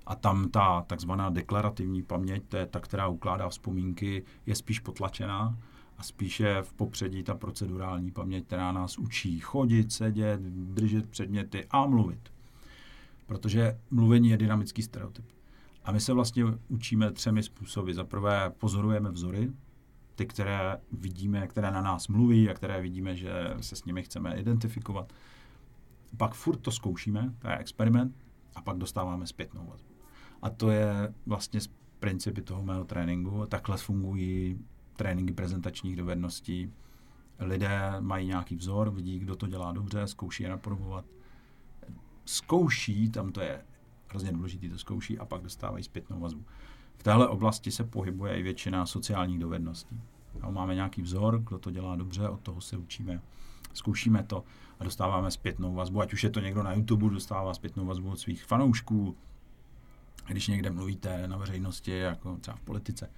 A 0.06 0.16
tam 0.16 0.50
ta 0.50 0.82
takzvaná 0.82 1.30
deklarativní 1.30 2.04
paměť, 2.04 2.44
to 2.48 2.58
je 2.58 2.66
ta, 2.66 2.80
která 2.80 3.08
ukládá 3.08 3.50
vzpomínky, 3.50 4.24
je 4.46 4.56
spíš 4.56 4.80
potlačená 4.80 5.58
a 5.98 6.04
spíše 6.04 6.58
v 6.62 6.74
popředí 6.74 7.24
ta 7.24 7.36
procedurální 7.36 8.12
paměť, 8.12 8.46
která 8.46 8.72
nás 8.72 8.98
učí 8.98 9.40
chodit, 9.40 9.92
sedět, 9.92 10.42
držet 10.42 11.10
předměty 11.10 11.66
a 11.72 11.86
mluvit. 11.86 12.20
Protože 13.26 13.80
mluvení 13.92 14.30
je 14.30 14.38
dynamický 14.38 14.82
stereotyp. 14.82 15.26
A 15.84 15.92
my 15.92 16.00
se 16.00 16.14
vlastně 16.14 16.44
učíme 16.68 17.12
třemi 17.12 17.44
způsoby. 17.44 17.92
Za 17.92 18.04
prvé 18.04 18.52
pozorujeme 18.58 19.12
vzory, 19.12 19.52
ty, 20.18 20.26
které 20.26 20.78
vidíme, 20.92 21.48
které 21.48 21.72
na 21.72 21.82
nás 21.82 22.08
mluví 22.08 22.50
a 22.50 22.54
které 22.54 22.82
vidíme, 22.82 23.16
že 23.16 23.32
se 23.62 23.76
s 23.76 23.86
nimi 23.86 24.04
chceme 24.04 24.36
identifikovat. 24.36 25.14
Pak 26.18 26.34
furt 26.34 26.58
to 26.58 26.72
zkoušíme, 26.72 27.34
to 27.40 27.48
je 27.48 27.58
experiment, 27.58 28.16
a 28.56 28.62
pak 28.62 28.78
dostáváme 28.78 29.28
zpětnou 29.28 29.68
vazbu. 29.68 29.90
A 30.42 30.50
to 30.50 30.70
je 30.70 31.14
vlastně 31.26 31.62
z 31.62 31.70
principy 32.00 32.42
toho 32.42 32.64
mého 32.64 32.86
tréninku. 32.86 33.46
Takhle 33.50 33.78
fungují 33.78 34.60
tréninky 34.96 35.34
prezentačních 35.34 35.96
dovedností. 35.96 36.74
Lidé 37.40 37.80
mají 38.00 38.28
nějaký 38.28 38.56
vzor, 38.56 38.92
vidí, 38.92 39.20
kdo 39.20 39.36
to 39.36 39.48
dělá 39.48 39.72
dobře, 39.72 40.08
zkouší 40.08 40.44
je 40.44 40.50
napodobovat. 40.50 41.06
Zkouší, 42.26 43.10
tam 43.10 43.32
to 43.32 43.42
je 43.42 43.66
hrozně 44.10 44.32
důležité, 44.32 44.70
to 44.70 44.78
zkouší 44.78 45.20
a 45.20 45.26
pak 45.26 45.42
dostávají 45.42 45.84
zpětnou 45.84 46.20
vazbu. 46.20 46.46
V 46.98 47.04
téhle 47.04 47.28
oblasti 47.28 47.72
se 47.72 47.84
pohybuje 47.84 48.40
i 48.40 48.44
většina 48.44 48.86
sociálních 48.86 49.40
dovedností. 49.40 50.02
A 50.42 50.52
máme 50.52 50.76
nějaký 50.76 51.02
vzor, 51.02 51.40
kdo 51.40 51.60
to 51.60 51.72
dělá 51.72 51.96
dobře, 51.96 52.30
od 52.30 52.42
toho 52.42 52.62
se 52.62 52.78
učíme, 52.78 53.22
zkoušíme 53.74 54.24
to 54.24 54.44
a 54.80 54.84
dostáváme 54.84 55.32
zpětnou 55.32 55.74
vazbu. 55.74 56.02
Ať 56.02 56.14
už 56.14 56.24
je 56.24 56.30
to 56.30 56.40
někdo 56.40 56.64
na 56.64 56.74
YouTube, 56.74 57.10
dostává 57.10 57.54
zpětnou 57.54 57.86
vazbu 57.86 58.12
od 58.12 58.20
svých 58.20 58.44
fanoušků, 58.44 59.16
když 60.28 60.48
někde 60.48 60.72
mluvíte 60.72 61.28
na 61.28 61.38
veřejnosti, 61.38 61.98
jako 61.98 62.38
třeba 62.38 62.58
v 62.58 62.62
politice, 62.62 63.10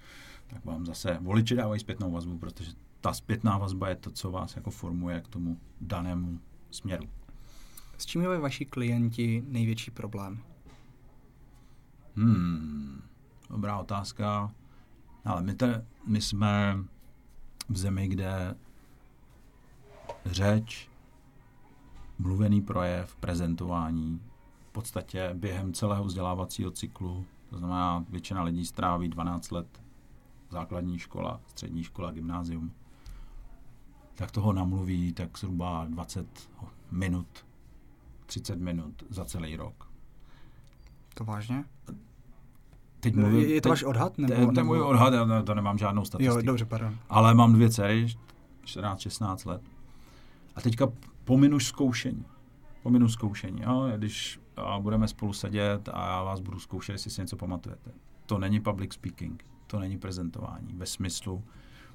tak 0.46 0.64
vám 0.64 0.86
zase 0.86 1.18
voliči 1.20 1.54
dávají 1.54 1.80
zpětnou 1.80 2.12
vazbu, 2.12 2.38
protože 2.38 2.72
ta 3.00 3.12
zpětná 3.12 3.58
vazba 3.58 3.88
je 3.88 3.94
to, 3.94 4.10
co 4.10 4.30
vás 4.30 4.56
jako 4.56 4.70
formuje 4.70 5.20
k 5.20 5.28
tomu 5.28 5.60
danému 5.80 6.40
směru. 6.70 7.04
S 7.98 8.06
čím 8.06 8.22
je 8.22 8.38
vaši 8.38 8.64
klienti 8.64 9.44
největší 9.46 9.90
problém? 9.90 10.42
Hmm, 12.16 13.02
dobrá 13.50 13.78
otázka. 13.78 14.54
Ale 15.24 15.42
my, 15.42 15.54
te, 15.54 15.86
my 16.06 16.20
jsme 16.20 16.78
v 17.68 17.76
zemi, 17.76 18.08
kde 18.08 18.54
řeč, 20.26 20.90
mluvený 22.18 22.62
projev, 22.62 23.16
prezentování 23.16 24.20
v 24.68 24.72
podstatě 24.72 25.30
během 25.34 25.72
celého 25.72 26.04
vzdělávacího 26.04 26.70
cyklu, 26.70 27.26
to 27.50 27.58
znamená 27.58 28.04
většina 28.08 28.42
lidí 28.42 28.66
stráví 28.66 29.08
12 29.08 29.50
let 29.50 29.82
základní 30.50 30.98
škola, 30.98 31.40
střední 31.46 31.84
škola, 31.84 32.10
gymnázium, 32.10 32.72
tak 34.14 34.30
toho 34.30 34.52
namluví 34.52 35.12
tak 35.12 35.38
zhruba 35.38 35.86
20 35.88 36.50
minut, 36.90 37.46
30 38.26 38.58
minut 38.58 39.02
za 39.10 39.24
celý 39.24 39.56
rok. 39.56 39.90
To 41.14 41.24
vážně? 41.24 41.64
Teď 43.00 43.14
mluvím, 43.14 43.40
je 43.40 43.60
to 43.60 43.68
váš 43.68 43.82
odhad? 43.82 44.18
Nebo, 44.18 44.46
to, 44.46 44.52
to 44.52 44.60
je 44.60 44.64
můj 44.64 44.80
odhad, 44.80 45.14
já 45.14 45.42
to 45.42 45.54
nemám 45.54 45.78
žádnou 45.78 46.04
statistiku. 46.04 46.36
Jo, 46.36 46.42
dobře, 46.42 46.64
pardon. 46.64 46.98
Ale 47.08 47.34
mám 47.34 47.52
dvě 47.52 47.70
dcery, 47.70 48.06
14-16 48.64 49.48
let. 49.48 49.62
A 50.56 50.60
teďka 50.60 50.88
pominu 51.24 51.60
zkoušení. 51.60 52.24
Pominu 52.82 53.08
zkoušení. 53.08 53.62
Jo? 53.62 53.92
Když 53.96 54.40
a 54.56 54.78
budeme 54.78 55.08
spolu 55.08 55.32
sedět 55.32 55.88
a 55.92 56.06
já 56.06 56.22
vás 56.22 56.40
budu 56.40 56.58
zkoušet, 56.58 56.92
jestli 56.92 57.10
si 57.10 57.20
něco 57.20 57.36
pamatujete. 57.36 57.90
To 58.26 58.38
není 58.38 58.60
public 58.60 58.92
speaking, 58.92 59.44
to 59.66 59.78
není 59.78 59.98
prezentování 59.98 60.74
ve 60.74 60.86
smyslu, 60.86 61.44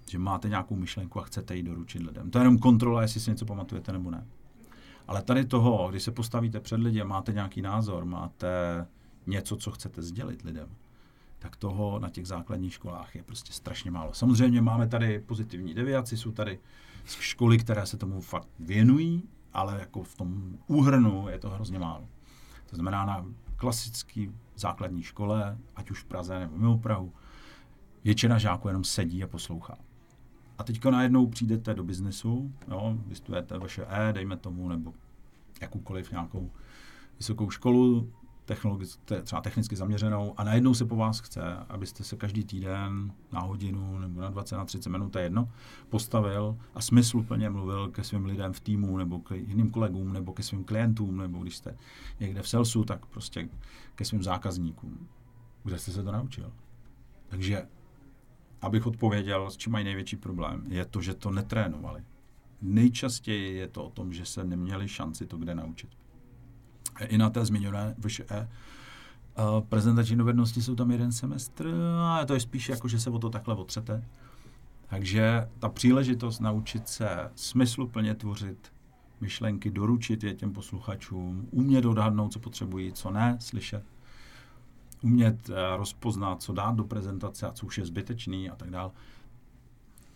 že 0.10 0.20
máte 0.20 0.50
nějakou 0.50 0.76
myšlenku 0.76 1.20
a 1.20 1.24
chcete 1.24 1.56
ji 1.56 1.64
doručit 1.64 2.02
lidem. 2.02 2.32
To 2.32 2.38
je 2.38 2.42
jenom 2.42 2.58
kontrola, 2.58 3.02
jestli 3.02 3.20
si 3.20 3.30
něco 3.30 3.46
pamatujete 3.46 3.92
nebo 3.92 4.12
ne. 4.12 4.26
Ale 5.08 5.22
tady 5.22 5.46
toho, 5.46 5.88
když 5.90 6.04
se 6.04 6.12
postavíte 6.12 6.60
před 6.60 6.80
lidi 6.80 7.02
a 7.02 7.06
máte 7.06 7.34
nějaký 7.34 7.62
názor, 7.62 8.06
máte 8.06 8.86
něco, 9.28 9.56
co 9.56 9.72
chcete 9.72 10.02
sdělit 10.02 10.42
lidem, 10.42 10.68
tak 11.46 11.56
toho 11.56 12.00
na 12.00 12.10
těch 12.10 12.28
základních 12.28 12.74
školách 12.74 13.16
je 13.16 13.24
prostě 13.24 13.54
strašně 13.54 13.92
málo. 13.92 14.14
Samozřejmě 14.14 14.62
máme 14.62 14.88
tady 14.88 15.20
pozitivní 15.20 15.74
deviaci, 15.74 16.18
jsou 16.18 16.32
tady 16.32 16.60
školy, 17.06 17.58
které 17.58 17.86
se 17.86 17.98
tomu 17.98 18.22
fakt 18.22 18.48
věnují, 18.60 19.24
ale 19.54 19.80
jako 19.80 20.04
v 20.04 20.16
tom 20.16 20.58
úhrnu 20.68 21.30
je 21.30 21.40
to 21.40 21.50
hrozně 21.50 21.80
málo. 21.80 22.08
To 22.70 22.76
znamená 22.76 23.06
na 23.06 23.26
klasické 23.56 24.26
základní 24.56 25.04
škole, 25.04 25.58
ať 25.76 25.92
už 25.92 26.00
v 26.00 26.06
Praze 26.06 26.40
nebo 26.40 26.58
mimo 26.58 26.78
Prahu, 26.78 27.14
většina 28.04 28.38
žáků 28.38 28.68
jenom 28.68 28.84
sedí 28.84 29.24
a 29.24 29.28
poslouchá. 29.28 29.78
A 30.58 30.64
teďka 30.64 30.92
najednou 30.92 31.28
přijdete 31.28 31.74
do 31.74 31.84
biznesu, 31.84 32.52
jo, 32.68 32.98
vystudujete 33.08 33.58
vaše 33.58 33.86
E, 33.90 34.14
dejme 34.14 34.38
tomu, 34.38 34.70
nebo 34.70 34.94
jakoukoliv 35.62 36.12
nějakou 36.12 36.52
vysokou 37.18 37.50
školu, 37.50 38.14
třeba 39.24 39.42
technicky 39.42 39.76
zaměřenou 39.76 40.34
a 40.38 40.44
najednou 40.44 40.74
se 40.74 40.86
po 40.86 40.96
vás 40.96 41.20
chce, 41.20 41.42
abyste 41.70 42.04
se 42.04 42.16
každý 42.16 42.44
týden 42.44 43.14
na 43.32 43.40
hodinu 43.40 44.00
nebo 44.00 44.22
na 44.22 44.30
20, 44.30 44.56
na 44.56 44.66
30 44.66 44.90
minut, 44.90 45.10
to 45.10 45.20
je 45.20 45.26
jedno, 45.26 45.50
postavil 45.90 46.58
a 46.74 46.82
smysluplně 46.82 47.50
mluvil 47.50 47.88
ke 47.88 48.04
svým 48.04 48.26
lidem 48.26 48.54
v 48.54 48.60
týmu 48.60 48.98
nebo 48.98 49.20
k 49.20 49.32
jiným 49.32 49.72
kolegům 49.72 50.14
nebo 50.14 50.34
ke 50.34 50.44
svým 50.44 50.64
klientům 50.64 51.18
nebo 51.18 51.40
když 51.40 51.56
jste 51.56 51.78
někde 52.20 52.42
v 52.42 52.50
salesu, 52.50 52.84
tak 52.84 53.06
prostě 53.06 53.50
ke 53.96 54.06
svým 54.06 54.24
zákazníkům. 54.24 55.08
Kde 55.64 55.78
jste 55.78 55.92
se 55.92 56.04
to 56.04 56.12
naučil? 56.12 56.52
Takže, 57.28 57.68
abych 58.62 58.88
odpověděl, 58.88 59.52
s 59.52 59.58
čím 59.58 59.74
mají 59.74 59.86
největší 59.86 60.16
problém, 60.16 60.64
je 60.68 60.86
to, 60.86 61.02
že 61.02 61.14
to 61.14 61.32
netrénovali. 61.32 62.04
Nejčastěji 62.62 63.58
je 63.58 63.68
to 63.68 63.86
o 63.86 63.90
tom, 63.90 64.14
že 64.14 64.26
se 64.26 64.44
neměli 64.44 64.88
šanci 64.88 65.26
to 65.26 65.38
kde 65.38 65.56
naučit 65.56 65.90
i 67.04 67.18
na 67.18 67.30
té 67.30 67.46
zmiňované 67.46 67.96
VŠE. 67.98 68.50
Prezentační 69.70 70.18
dovednosti 70.18 70.62
jsou 70.62 70.76
tam 70.76 70.92
jeden 70.92 71.12
semestr 71.12 71.74
a 72.02 72.26
to 72.26 72.34
je 72.34 72.40
spíš 72.40 72.70
jako, 72.70 72.88
že 72.88 73.00
se 73.00 73.10
o 73.10 73.20
to 73.20 73.30
takhle 73.30 73.56
otřete. 73.56 74.04
Takže 74.88 75.50
ta 75.60 75.70
příležitost 75.70 76.40
naučit 76.40 76.88
se 76.88 77.32
smysluplně 77.36 78.16
tvořit 78.16 78.72
myšlenky, 79.22 79.72
doručit 79.72 80.24
je 80.24 80.34
těm 80.34 80.54
posluchačům, 80.54 81.48
umět 81.52 81.86
odhadnout, 81.86 82.34
co 82.34 82.40
potřebují, 82.40 82.94
co 82.94 83.12
ne, 83.12 83.38
slyšet, 83.40 83.84
umět 85.02 85.50
eh, 85.50 85.78
rozpoznat, 85.78 86.42
co 86.42 86.54
dát 86.54 86.76
do 86.76 86.84
prezentace 86.84 87.48
a 87.48 87.52
co 87.52 87.66
už 87.66 87.78
je 87.78 87.86
zbytečný 87.86 88.50
a 88.50 88.56
tak 88.56 88.70
dále. 88.70 88.92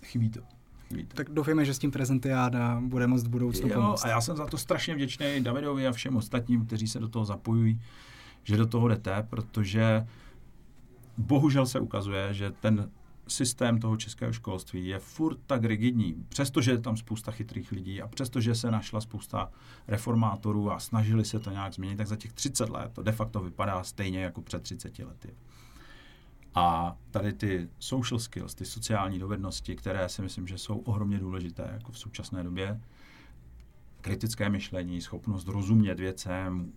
Chybí 0.03 0.29
to. 0.29 0.58
Víte. 0.91 1.15
Tak 1.15 1.29
doufejme, 1.29 1.65
že 1.65 1.73
s 1.73 1.79
tím 1.79 1.91
prezentiáda 1.91 2.81
bude 2.81 3.07
moct 3.07 3.23
v 3.23 3.29
budoucnu 3.29 3.67
jo, 3.67 3.73
pomoct. 3.75 4.05
A 4.05 4.07
já 4.07 4.21
jsem 4.21 4.37
za 4.37 4.45
to 4.45 4.57
strašně 4.57 4.95
vděčný 4.95 5.43
Davidovi 5.43 5.87
a 5.87 5.91
všem 5.91 6.15
ostatním, 6.15 6.65
kteří 6.65 6.87
se 6.87 6.99
do 6.99 7.07
toho 7.09 7.25
zapojují, 7.25 7.81
že 8.43 8.57
do 8.57 8.67
toho 8.67 8.87
jdete, 8.87 9.27
protože 9.29 10.07
bohužel 11.17 11.65
se 11.65 11.79
ukazuje, 11.79 12.33
že 12.33 12.51
ten 12.51 12.89
systém 13.27 13.79
toho 13.79 13.97
českého 13.97 14.33
školství 14.33 14.87
je 14.87 14.99
furt 14.99 15.37
tak 15.47 15.63
rigidní, 15.63 16.25
přestože 16.29 16.71
je 16.71 16.77
tam 16.77 16.97
spousta 16.97 17.31
chytrých 17.31 17.71
lidí 17.71 18.01
a 18.01 18.07
přestože 18.07 18.55
se 18.55 18.71
našla 18.71 19.01
spousta 19.01 19.51
reformátorů 19.87 20.71
a 20.71 20.79
snažili 20.79 21.25
se 21.25 21.39
to 21.39 21.51
nějak 21.51 21.73
změnit, 21.73 21.95
tak 21.95 22.07
za 22.07 22.15
těch 22.15 22.33
30 22.33 22.69
let 22.69 22.91
to 22.93 23.03
de 23.03 23.11
facto 23.11 23.39
vypadá 23.39 23.83
stejně 23.83 24.23
jako 24.23 24.41
před 24.41 24.63
30 24.63 24.99
lety. 24.99 25.29
A 26.55 26.97
tady 27.11 27.33
ty 27.33 27.69
social 27.79 28.19
skills, 28.19 28.55
ty 28.55 28.65
sociální 28.65 29.19
dovednosti, 29.19 29.75
které 29.75 30.09
si 30.09 30.21
myslím, 30.21 30.47
že 30.47 30.57
jsou 30.57 30.77
ohromně 30.77 31.19
důležité 31.19 31.69
jako 31.73 31.91
v 31.91 31.99
současné 31.99 32.43
době, 32.43 32.81
kritické 34.01 34.49
myšlení, 34.49 35.01
schopnost 35.01 35.47
rozumět 35.47 35.99
věcem, 35.99 36.71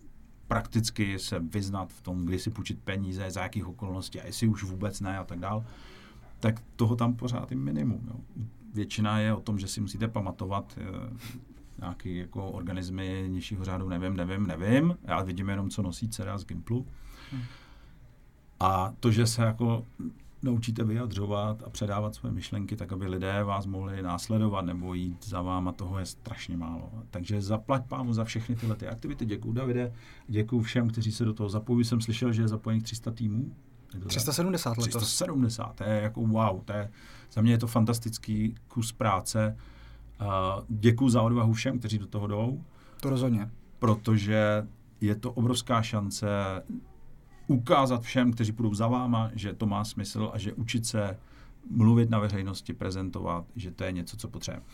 prakticky 0.47 1.19
se 1.19 1.39
vyznat 1.39 1.93
v 1.93 2.01
tom, 2.01 2.25
kdy 2.25 2.39
si 2.39 2.49
půjčit 2.49 2.79
peníze, 2.83 3.31
za 3.31 3.43
jakých 3.43 3.67
okolností 3.67 4.21
a 4.21 4.25
jestli 4.25 4.47
už 4.47 4.63
vůbec 4.63 5.01
ne 5.01 5.17
a 5.17 5.23
tak 5.23 5.39
dál, 5.39 5.65
tak 6.39 6.63
toho 6.75 6.95
tam 6.95 7.15
pořád 7.15 7.51
je 7.51 7.57
minimum. 7.57 8.01
Jo. 8.07 8.45
Většina 8.73 9.19
je 9.19 9.33
o 9.33 9.41
tom, 9.41 9.59
že 9.59 9.67
si 9.67 9.81
musíte 9.81 10.07
pamatovat 10.07 10.77
e, 10.77 10.83
nějaký 11.79 12.17
jako 12.17 12.51
organismy 12.51 13.25
nižšího 13.27 13.65
řádu, 13.65 13.89
nevím, 13.89 14.15
nevím, 14.15 14.47
nevím. 14.47 14.97
Já 15.03 15.23
vidím 15.23 15.49
jenom, 15.49 15.69
co 15.69 15.81
nosí 15.81 16.09
dcera 16.09 16.37
z 16.37 16.45
Gimplu. 16.45 16.87
Hmm. 17.31 17.41
A 18.59 18.93
to, 18.99 19.11
že 19.11 19.27
se 19.27 19.41
jako 19.41 19.83
naučíte 20.43 20.83
vyjadřovat 20.83 21.63
a 21.63 21.69
předávat 21.69 22.15
své 22.15 22.31
myšlenky, 22.31 22.75
tak 22.75 22.91
aby 22.91 23.07
lidé 23.07 23.43
vás 23.43 23.65
mohli 23.65 24.01
následovat 24.01 24.65
nebo 24.65 24.93
jít 24.93 25.27
za 25.27 25.41
váma, 25.41 25.71
toho 25.71 25.99
je 25.99 26.05
strašně 26.05 26.57
málo. 26.57 26.91
Takže 27.11 27.41
zaplať 27.41 27.85
pámu 27.87 28.13
za 28.13 28.23
všechny 28.23 28.55
tyhle 28.55 28.75
ty 28.75 28.87
aktivity. 28.87 29.25
Děkuji 29.25 29.53
Davide, 29.53 29.93
děkuji 30.27 30.61
všem, 30.61 30.89
kteří 30.89 31.11
se 31.11 31.25
do 31.25 31.33
toho 31.33 31.49
zapojí. 31.49 31.85
Jsem 31.85 32.01
slyšel, 32.01 32.33
že 32.33 32.41
je 32.41 32.47
zapojených 32.47 32.83
300 32.83 33.11
týmů. 33.11 33.55
370 34.07 34.69
letos. 34.69 34.87
370, 34.87 35.75
to 35.75 35.83
je 35.83 36.01
jako 36.01 36.21
wow, 36.21 36.61
to 36.65 36.73
je, 36.73 36.89
za 37.31 37.41
mě 37.41 37.51
je 37.51 37.57
to 37.57 37.67
fantastický 37.67 38.55
kus 38.67 38.91
práce. 38.91 39.57
Uh, 40.21 40.27
děkuji 40.69 41.09
za 41.09 41.21
odvahu 41.21 41.53
všem, 41.53 41.79
kteří 41.79 41.97
do 41.97 42.07
toho 42.07 42.27
jdou. 42.27 42.63
To 43.01 43.09
rozhodně. 43.09 43.49
Protože 43.79 44.67
je 45.01 45.15
to 45.15 45.31
obrovská 45.31 45.81
šance 45.81 46.27
ukázat 47.47 48.01
všem, 48.01 48.31
kteří 48.31 48.51
půjdou 48.51 48.73
za 48.73 48.87
váma, 48.87 49.31
že 49.33 49.53
to 49.53 49.65
má 49.65 49.83
smysl 49.83 50.31
a 50.33 50.37
že 50.37 50.53
učit 50.53 50.85
se 50.85 51.17
mluvit 51.69 52.09
na 52.09 52.19
veřejnosti, 52.19 52.73
prezentovat, 52.73 53.45
že 53.55 53.71
to 53.71 53.83
je 53.83 53.91
něco, 53.91 54.17
co 54.17 54.27
potřebujeme. 54.27 54.65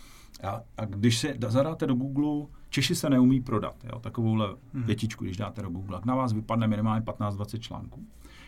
A, 0.43 0.62
a 0.77 0.86
když 0.86 1.17
se 1.17 1.34
zadáte 1.47 1.88
do 1.88 1.95
Google, 1.95 2.47
Češi 2.69 2.95
se 2.95 3.10
neumí 3.10 3.41
prodat, 3.41 3.75
jo, 3.93 3.99
takovouhle 3.99 4.47
hmm. 4.73 4.84
větičku, 4.84 5.23
když 5.23 5.38
dáte 5.38 5.62
do 5.62 5.69
Google, 5.69 6.01
na 6.05 6.15
vás 6.15 6.34
vypadne 6.34 6.67
minimálně 6.67 7.05
15-20 7.05 7.60
článků. 7.60 8.05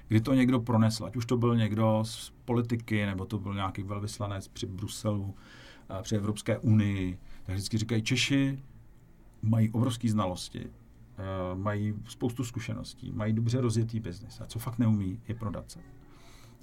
Kdy 0.07 0.21
to 0.21 0.33
někdo 0.33 0.59
pronesl, 0.59 1.05
ať 1.05 1.15
už 1.15 1.25
to 1.25 1.37
byl 1.37 1.55
někdo 1.55 1.99
z 2.05 2.33
politiky, 2.45 3.05
nebo 3.05 3.25
to 3.25 3.39
byl 3.39 3.53
nějaký 3.53 3.83
velvyslanec 3.83 4.47
při 4.47 4.65
Bruselu, 4.65 5.35
při 6.01 6.15
Evropské 6.15 6.57
unii, 6.57 7.19
tak 7.43 7.55
vždycky 7.55 7.77
říkají, 7.77 8.01
Češi 8.01 8.59
mají 9.41 9.69
obrovské 9.69 10.09
znalosti, 10.09 10.69
mají 11.55 11.93
spoustu 12.07 12.43
zkušeností, 12.43 13.11
mají 13.11 13.33
dobře 13.33 13.61
rozjetý 13.61 13.99
biznis 13.99 14.41
a 14.41 14.45
co 14.45 14.59
fakt 14.59 14.79
neumí, 14.79 15.21
je 15.27 15.35
prodat 15.35 15.71
se. 15.71 15.79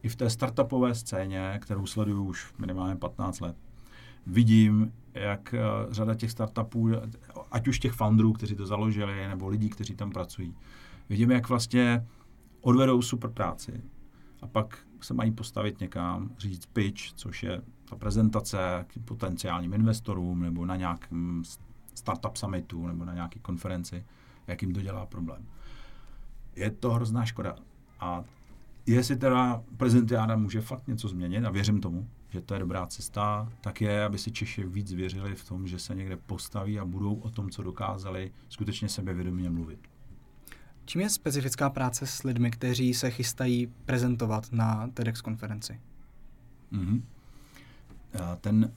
I 0.03 0.09
v 0.09 0.17
té 0.17 0.31
startupové 0.31 0.95
scéně, 0.95 1.59
kterou 1.63 1.87
sleduju 1.87 2.25
už 2.25 2.55
minimálně 2.59 2.97
15 2.97 3.41
let, 3.41 3.57
vidím, 4.27 4.93
jak 5.15 5.55
eh, 5.55 5.61
řada 5.91 6.15
těch 6.15 6.31
startupů, 6.31 6.91
ať 7.51 7.69
už 7.69 7.79
těch 7.79 7.93
founderů, 7.93 8.33
kteří 8.33 8.55
to 8.55 8.67
založili, 8.67 9.29
nebo 9.29 9.49
lidí, 9.49 9.69
kteří 9.69 9.95
tam 9.95 10.11
pracují, 10.11 10.55
vidím, 11.09 11.31
jak 11.31 11.49
vlastně 11.49 12.07
odvedou 12.61 13.03
super 13.03 13.31
práci 13.31 13.83
a 14.43 14.47
pak 14.47 14.79
se 15.01 15.15
mají 15.15 15.33
postavit 15.33 15.81
někam, 15.81 16.31
říct 16.39 16.67
pitch, 16.67 17.13
což 17.13 17.43
je 17.43 17.63
ta 17.85 17.97
prezentace 17.97 18.85
k 18.87 18.99
potenciálním 19.05 19.73
investorům 19.73 20.43
nebo 20.43 20.67
na 20.67 20.77
nějakém 20.77 21.43
startup 21.95 22.37
summitu 22.37 22.87
nebo 22.87 23.05
na 23.05 23.15
nějaké 23.15 23.39
konferenci, 23.39 24.05
jak 24.49 24.63
jim 24.63 24.75
to 24.75 24.81
dělá 24.81 25.07
problém. 25.07 25.47
Je 26.57 26.71
to 26.71 26.91
hrozná 26.93 27.25
škoda. 27.25 27.57
A 28.01 28.25
jestli 28.87 29.17
teda 29.17 29.63
prezentiáda 29.77 30.37
může 30.37 30.61
fakt 30.61 30.89
něco 30.89 31.09
změnit, 31.09 31.45
a 31.45 31.51
věřím 31.51 31.81
tomu, 31.81 32.09
že 32.31 32.41
to 32.41 32.55
je 32.55 32.61
dobrá 32.61 32.87
cesta, 32.87 33.53
tak 33.61 33.81
je, 33.81 34.05
aby 34.05 34.19
si 34.19 34.33
Češi 34.33 34.65
víc 34.65 34.93
věřili 34.93 35.35
v 35.35 35.49
tom, 35.49 35.67
že 35.67 35.79
se 35.79 35.95
někde 35.95 36.17
postaví 36.17 36.79
a 36.79 36.85
budou 36.85 37.15
o 37.15 37.31
tom, 37.31 37.51
co 37.51 37.63
dokázali, 37.63 38.33
skutečně 38.49 38.89
sebevědomě 38.89 39.51
mluvit. 39.51 39.81
Čím 40.85 41.01
je 41.01 41.11
specifická 41.11 41.71
práce 41.71 42.07
s 42.07 42.23
lidmi, 42.23 42.51
kteří 42.51 42.95
se 42.95 43.11
chystají 43.11 43.67
prezentovat 43.67 44.53
na 44.53 44.89
TEDx 44.95 45.21
konferenci? 45.21 45.81
Mm-hmm. 46.73 47.03
Ten 48.41 48.73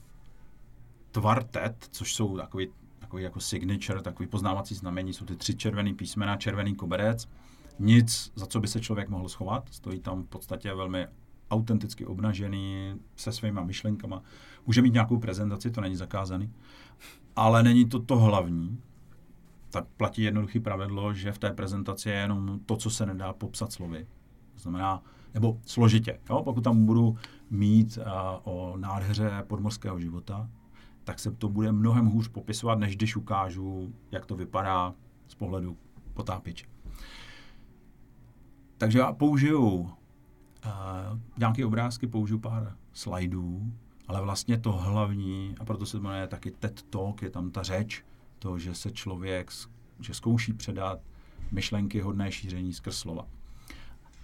tvar 1.10 1.42
TED, 1.44 1.88
což 1.90 2.14
jsou 2.14 2.36
takový, 2.36 2.68
takový 3.12 3.24
jako 3.24 3.40
signature, 3.40 4.02
takový 4.02 4.28
poznávací 4.28 4.74
znamení, 4.74 5.12
jsou 5.12 5.24
ty 5.24 5.36
tři 5.36 5.54
červený 5.56 5.94
písmena, 5.94 6.36
červený 6.36 6.74
koberec, 6.74 7.28
nic, 7.78 8.32
za 8.34 8.46
co 8.46 8.60
by 8.60 8.68
se 8.68 8.80
člověk 8.80 9.08
mohl 9.08 9.28
schovat. 9.28 9.68
Stojí 9.70 10.00
tam 10.00 10.22
v 10.22 10.26
podstatě 10.26 10.74
velmi 10.74 11.06
autenticky 11.50 12.06
obnažený 12.06 12.94
se 13.16 13.32
svýma 13.32 13.64
myšlenkama. 13.64 14.22
Může 14.66 14.82
mít 14.82 14.92
nějakou 14.92 15.18
prezentaci, 15.18 15.70
to 15.70 15.80
není 15.80 15.96
zakázaný, 15.96 16.52
ale 17.36 17.62
není 17.62 17.84
to 17.88 18.02
to 18.02 18.16
hlavní. 18.16 18.80
Tak 19.70 19.84
platí 19.96 20.22
jednoduché 20.22 20.60
pravidlo, 20.60 21.14
že 21.14 21.32
v 21.32 21.38
té 21.38 21.50
prezentaci 21.50 22.08
je 22.08 22.14
jenom 22.14 22.60
to, 22.66 22.76
co 22.76 22.90
se 22.90 23.06
nedá 23.06 23.32
popsat 23.32 23.72
slovy. 23.72 24.06
To 24.54 24.60
znamená, 24.60 25.02
nebo 25.34 25.60
složitě. 25.66 26.18
Jo? 26.30 26.42
Pokud 26.42 26.64
tam 26.64 26.86
budu 26.86 27.16
mít 27.50 27.98
uh, 27.98 28.04
o 28.44 28.76
nádheře 28.76 29.30
podmorského 29.46 30.00
života, 30.00 30.48
tak 31.04 31.18
se 31.18 31.30
to 31.30 31.48
bude 31.48 31.72
mnohem 31.72 32.06
hůř 32.06 32.28
popisovat, 32.28 32.78
než 32.78 32.96
když 32.96 33.16
ukážu, 33.16 33.94
jak 34.10 34.26
to 34.26 34.36
vypadá 34.36 34.94
z 35.28 35.34
pohledu 35.34 35.76
potápěče. 36.14 36.66
Takže 38.78 38.98
já 38.98 39.12
použiju 39.12 39.68
uh, 39.68 39.90
nějaké 41.38 41.66
obrázky, 41.66 42.06
použiju 42.06 42.38
pár 42.38 42.76
slajdů, 42.92 43.72
ale 44.08 44.22
vlastně 44.22 44.58
to 44.58 44.72
hlavní, 44.72 45.54
a 45.60 45.64
proto 45.64 45.86
se 45.86 45.92
to 45.92 46.02
jmenuje 46.02 46.26
taky 46.26 46.50
TED 46.50 46.82
Talk, 46.82 47.22
je 47.22 47.30
tam 47.30 47.50
ta 47.50 47.62
řeč, 47.62 48.04
to, 48.38 48.58
že 48.58 48.74
se 48.74 48.90
člověk, 48.90 49.50
že 50.00 50.14
zkouší 50.14 50.52
předat 50.52 51.00
myšlenky 51.50 52.00
hodné 52.00 52.32
šíření 52.32 52.72
skrz 52.72 52.98
slova. 52.98 53.26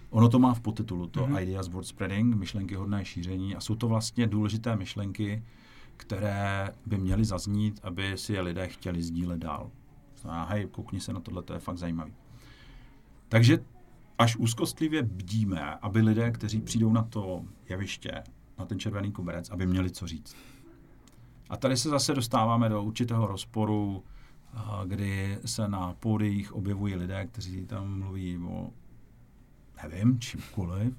Ono 0.09 0.29
to 0.29 0.39
má 0.39 0.53
v 0.53 0.59
podtitulu, 0.59 1.07
to 1.07 1.27
mm-hmm. 1.27 1.41
Ideas 1.41 1.67
Word 1.67 1.87
Spreading, 1.87 2.35
myšlenky 2.35 2.75
hodné 2.75 3.05
šíření 3.05 3.55
a 3.55 3.61
jsou 3.61 3.75
to 3.75 3.87
vlastně 3.87 4.27
důležité 4.27 4.75
myšlenky, 4.75 5.43
které 5.99 6.69
by 6.85 6.97
měly 6.97 7.25
zaznít, 7.25 7.79
aby 7.83 8.17
si 8.17 8.33
je 8.33 8.41
lidé 8.41 8.67
chtěli 8.67 9.03
sdílet 9.03 9.39
dál. 9.39 9.71
Znamená, 10.17 10.43
hej, 10.45 10.67
koukni 10.67 10.99
se 10.99 11.13
na 11.13 11.19
tohle, 11.19 11.43
to 11.43 11.53
je 11.53 11.59
fakt 11.59 11.77
zajímavý. 11.77 12.13
Takže 13.29 13.59
až 14.17 14.35
úzkostlivě 14.35 15.03
bdíme, 15.03 15.75
aby 15.75 16.01
lidé, 16.01 16.31
kteří 16.31 16.61
přijdou 16.61 16.93
na 16.93 17.03
to 17.03 17.45
jeviště, 17.69 18.23
na 18.57 18.65
ten 18.65 18.79
červený 18.79 19.11
koberec, 19.11 19.49
aby 19.49 19.67
měli 19.67 19.91
co 19.91 20.07
říct. 20.07 20.35
A 21.49 21.57
tady 21.57 21.77
se 21.77 21.89
zase 21.89 22.13
dostáváme 22.13 22.69
do 22.69 22.83
určitého 22.83 23.27
rozporu, 23.27 24.03
kdy 24.85 25.39
se 25.45 25.67
na 25.67 25.93
pódiích 25.93 26.53
objevují 26.53 26.95
lidé, 26.95 27.25
kteří 27.25 27.65
tam 27.65 27.99
mluví 27.99 28.37
o, 28.37 28.69
nevím, 29.83 30.19
čímkoliv. 30.19 30.93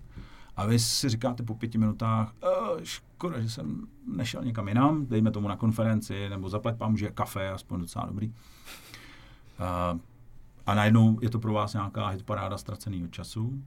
A 0.57 0.67
vy 0.67 0.79
si 0.79 1.09
říkáte 1.09 1.43
po 1.43 1.55
pěti 1.55 1.79
minutách, 1.79 2.35
e, 2.43 2.47
škoda, 2.83 3.41
že 3.41 3.51
jsem 3.51 3.87
nešel 4.17 4.45
někam 4.45 4.69
jinam, 4.69 5.07
dejme 5.07 5.31
tomu 5.31 5.49
na 5.49 5.57
konferenci, 5.57 6.29
nebo 6.29 6.49
zaplať 6.49 6.77
pám, 6.77 6.97
že 6.97 7.11
kafe, 7.11 7.51
aspoň 7.51 7.81
docela 7.81 8.07
dobrý 8.07 8.33
a 10.67 10.75
najednou 10.75 11.19
je 11.23 11.31
to 11.31 11.39
pro 11.39 11.53
vás 11.53 11.73
nějaká 11.73 12.09
hitparáda 12.09 12.59
ztraceného 12.59 13.09
času, 13.09 13.63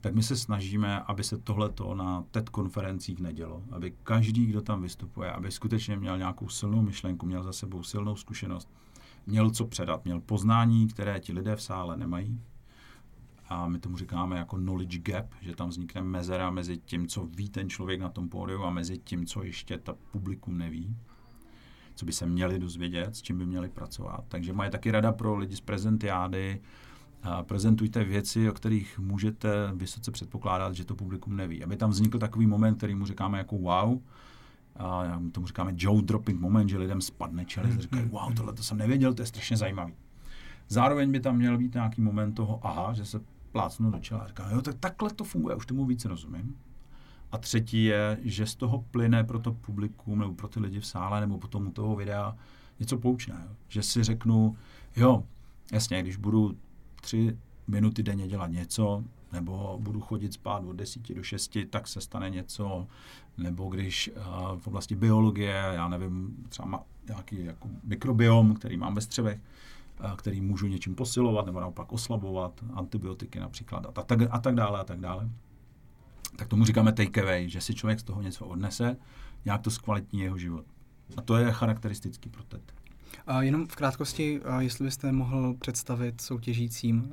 tak 0.00 0.14
my 0.14 0.22
se 0.22 0.36
snažíme, 0.36 1.00
aby 1.00 1.24
se 1.24 1.38
tohleto 1.38 1.94
na 1.94 2.24
TED 2.30 2.48
konferencích 2.48 3.20
nedělo. 3.20 3.62
Aby 3.70 3.94
každý, 4.02 4.46
kdo 4.46 4.60
tam 4.62 4.82
vystupuje, 4.82 5.32
aby 5.32 5.50
skutečně 5.50 5.96
měl 5.96 6.18
nějakou 6.18 6.48
silnou 6.48 6.82
myšlenku, 6.82 7.26
měl 7.26 7.42
za 7.42 7.52
sebou 7.52 7.82
silnou 7.82 8.16
zkušenost, 8.16 8.68
měl 9.26 9.50
co 9.50 9.66
předat, 9.66 10.04
měl 10.04 10.20
poznání, 10.20 10.88
které 10.88 11.20
ti 11.20 11.32
lidé 11.32 11.56
v 11.56 11.62
sále 11.62 11.96
nemají. 11.96 12.40
A 13.50 13.68
my 13.68 13.78
tomu 13.78 13.96
říkáme 13.96 14.36
jako 14.36 14.56
knowledge 14.56 14.98
gap, 14.98 15.26
že 15.40 15.56
tam 15.56 15.68
vznikne 15.68 16.02
mezera 16.02 16.50
mezi 16.50 16.78
tím, 16.78 17.08
co 17.08 17.26
ví 17.26 17.48
ten 17.48 17.70
člověk 17.70 18.00
na 18.00 18.08
tom 18.08 18.28
pódiu 18.28 18.62
a 18.62 18.70
mezi 18.70 18.98
tím, 18.98 19.26
co 19.26 19.42
ještě 19.42 19.78
ta 19.78 19.94
publikum 20.12 20.58
neví 20.58 20.96
co 21.94 22.06
by 22.06 22.12
se 22.12 22.26
měli 22.26 22.58
dozvědět, 22.58 23.16
s 23.16 23.22
čím 23.22 23.38
by 23.38 23.46
měli 23.46 23.68
pracovat. 23.68 24.24
Takže 24.28 24.52
moje 24.52 24.70
taky 24.70 24.90
rada 24.90 25.12
pro 25.12 25.36
lidi 25.36 25.56
z 25.56 25.60
prezentiády, 25.60 26.60
a 27.22 27.42
prezentujte 27.42 28.04
věci, 28.04 28.50
o 28.50 28.52
kterých 28.52 28.98
můžete 28.98 29.48
vysoce 29.74 30.10
předpokládat, 30.10 30.74
že 30.74 30.84
to 30.84 30.94
publikum 30.94 31.36
neví. 31.36 31.64
Aby 31.64 31.76
tam 31.76 31.90
vznikl 31.90 32.18
takový 32.18 32.46
moment, 32.46 32.74
který 32.74 32.94
mu 32.94 33.06
říkáme 33.06 33.38
jako 33.38 33.58
wow, 33.58 33.98
a 34.76 35.20
tomu 35.32 35.46
říkáme 35.46 35.74
jaw 35.82 36.02
dropping 36.02 36.40
moment, 36.40 36.68
že 36.68 36.78
lidem 36.78 37.00
spadne 37.00 37.44
čelist 37.44 37.78
a 37.78 37.82
říkají, 37.82 38.08
wow, 38.08 38.34
tohle 38.34 38.52
to 38.52 38.62
jsem 38.62 38.78
nevěděl, 38.78 39.14
to 39.14 39.22
je 39.22 39.26
strašně 39.26 39.56
zajímavý. 39.56 39.94
Zároveň 40.68 41.12
by 41.12 41.20
tam 41.20 41.36
měl 41.36 41.58
být 41.58 41.74
nějaký 41.74 42.00
moment 42.00 42.32
toho, 42.32 42.60
aha, 42.62 42.92
že 42.92 43.04
se 43.04 43.20
plácnu 43.52 43.90
do 43.90 43.98
čela 43.98 44.20
a 44.20 44.26
říká, 44.26 44.50
jo, 44.50 44.62
tak 44.62 44.76
takhle 44.80 45.10
to 45.10 45.24
funguje, 45.24 45.56
už 45.56 45.66
tomu 45.66 45.86
víc 45.86 46.04
rozumím. 46.04 46.56
A 47.32 47.38
třetí 47.38 47.84
je, 47.84 48.18
že 48.22 48.46
z 48.46 48.54
toho 48.54 48.84
plyne 48.90 49.24
pro 49.24 49.38
to 49.38 49.52
publikum 49.52 50.18
nebo 50.18 50.34
pro 50.34 50.48
ty 50.48 50.60
lidi 50.60 50.80
v 50.80 50.86
sále 50.86 51.20
nebo 51.20 51.38
potom 51.38 51.66
u 51.66 51.70
toho 51.70 51.96
videa 51.96 52.36
něco 52.80 52.98
poučného. 52.98 53.56
Že 53.68 53.82
si 53.82 54.04
řeknu, 54.04 54.56
jo, 54.96 55.24
jasně, 55.72 56.02
když 56.02 56.16
budu 56.16 56.56
tři 57.00 57.38
minuty 57.66 58.02
denně 58.02 58.28
dělat 58.28 58.46
něco, 58.46 59.04
nebo 59.32 59.78
budu 59.82 60.00
chodit 60.00 60.32
spát 60.32 60.64
od 60.64 60.72
10 60.72 61.14
do 61.14 61.22
6, 61.22 61.56
tak 61.70 61.88
se 61.88 62.00
stane 62.00 62.30
něco, 62.30 62.86
nebo 63.38 63.68
když 63.68 64.10
uh, 64.16 64.58
v 64.58 64.66
oblasti 64.66 64.94
biologie, 64.94 65.54
já 65.72 65.88
nevím, 65.88 66.36
třeba 66.48 66.68
má 66.68 66.82
nějaký 67.08 67.44
jako 67.44 67.68
mikrobiom, 67.84 68.54
který 68.54 68.76
mám 68.76 68.94
ve 68.94 69.00
střevech, 69.00 69.40
který 70.16 70.40
můžu 70.40 70.66
něčím 70.66 70.94
posilovat 70.94 71.46
nebo 71.46 71.60
naopak 71.60 71.92
oslabovat, 71.92 72.64
antibiotiky 72.74 73.40
například 73.40 73.86
a 73.98 74.02
tak, 74.02 74.18
a 74.30 74.38
tak 74.38 74.54
dále 74.54 74.80
a 74.80 74.84
tak 74.84 75.00
dále 75.00 75.30
tak 76.36 76.48
tomu 76.48 76.64
říkáme 76.64 76.92
takeaway, 76.92 77.48
že 77.48 77.60
si 77.60 77.74
člověk 77.74 78.00
z 78.00 78.02
toho 78.02 78.22
něco 78.22 78.46
odnese, 78.46 78.96
nějak 79.44 79.60
to 79.60 79.70
zkvalitní 79.70 80.20
jeho 80.20 80.38
život. 80.38 80.64
A 81.16 81.22
to 81.22 81.36
je 81.36 81.52
charakteristický 81.52 82.30
pro 82.30 82.42
TED. 82.42 82.72
A 83.26 83.42
jenom 83.42 83.66
v 83.66 83.76
krátkosti, 83.76 84.40
jestli 84.58 84.84
byste 84.84 85.12
mohl 85.12 85.54
představit 85.54 86.20
soutěžícím 86.20 87.10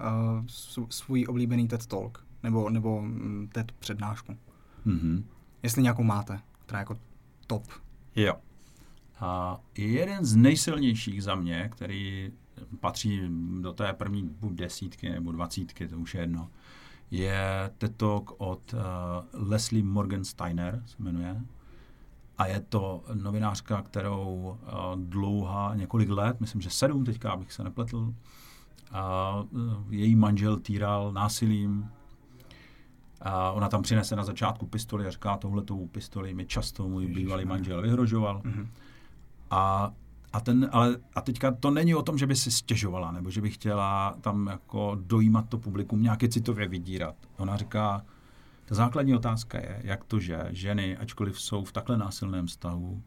svůj 0.89 1.25
oblíbený 1.29 1.67
TED 1.67 1.85
Talk 1.85 2.25
nebo, 2.43 2.69
nebo 2.69 3.01
mm, 3.01 3.49
TED 3.51 3.71
přednášku. 3.71 4.37
Mm-hmm. 4.85 5.23
Jestli 5.63 5.81
nějakou 5.81 6.03
máte, 6.03 6.39
která 6.65 6.79
jako 6.79 6.97
top. 7.47 7.63
Jo. 8.15 8.33
A 9.19 9.59
jeden 9.77 10.25
z 10.25 10.35
nejsilnějších 10.35 11.23
za 11.23 11.35
mě, 11.35 11.69
který 11.71 12.31
patří 12.79 13.21
do 13.61 13.73
té 13.73 13.93
první 13.93 14.29
buď 14.39 14.53
desítky 14.53 15.09
nebo 15.09 15.31
dvacítky, 15.31 15.87
to 15.87 15.97
už 15.97 16.15
je 16.15 16.21
jedno, 16.21 16.49
je 17.11 17.71
TED 17.77 17.95
Talk 17.95 18.31
od 18.37 18.73
uh, 18.73 18.79
Leslie 19.49 19.83
Morgensteiner, 19.83 20.83
se 20.85 20.95
jmenuje. 20.99 21.41
A 22.37 22.47
je 22.47 22.59
to 22.59 23.03
novinářka, 23.13 23.81
kterou 23.81 24.25
uh, 24.25 25.01
dlouhá 25.03 25.75
několik 25.75 26.09
let, 26.09 26.39
myslím, 26.39 26.61
že 26.61 26.69
sedm 26.69 27.05
teďka, 27.05 27.31
abych 27.31 27.53
se 27.53 27.63
nepletl, 27.63 28.13
a 28.91 29.33
uh, 29.51 29.93
její 29.93 30.15
manžel 30.15 30.57
týral 30.57 31.13
násilím. 31.13 31.89
A 33.21 33.51
ona 33.51 33.69
tam 33.69 33.81
přinese 33.81 34.15
na 34.15 34.23
začátku 34.23 34.65
pistoli 34.65 35.07
a 35.07 35.11
říká, 35.11 35.37
tohletou 35.37 35.87
pistoli 35.87 36.33
mi 36.33 36.45
často 36.45 36.87
můj 36.87 37.07
bývalý 37.07 37.45
manžel 37.45 37.81
vyhrožoval. 37.81 38.41
Mm-hmm. 38.41 38.67
A 39.49 39.93
a, 40.33 40.39
ten, 40.39 40.69
ale, 40.71 40.97
a 41.15 41.21
teďka 41.21 41.51
to 41.51 41.71
není 41.71 41.95
o 41.95 42.01
tom, 42.01 42.17
že 42.17 42.27
by 42.27 42.35
si 42.35 42.51
stěžovala, 42.51 43.11
nebo 43.11 43.29
že 43.29 43.41
by 43.41 43.49
chtěla 43.49 44.15
tam 44.21 44.47
jako 44.47 44.97
dojímat 45.01 45.49
to 45.49 45.57
publikum, 45.57 46.01
nějaké 46.01 46.27
citově 46.27 46.67
vydírat. 46.67 47.15
Ona 47.37 47.57
říká, 47.57 48.01
ta 48.65 48.75
základní 48.75 49.15
otázka 49.15 49.57
je, 49.57 49.81
jak 49.83 50.03
to, 50.03 50.19
že 50.19 50.47
ženy, 50.49 50.97
ačkoliv 50.97 51.41
jsou 51.41 51.63
v 51.63 51.71
takhle 51.71 51.97
násilném 51.97 52.47
vztahu, 52.47 53.01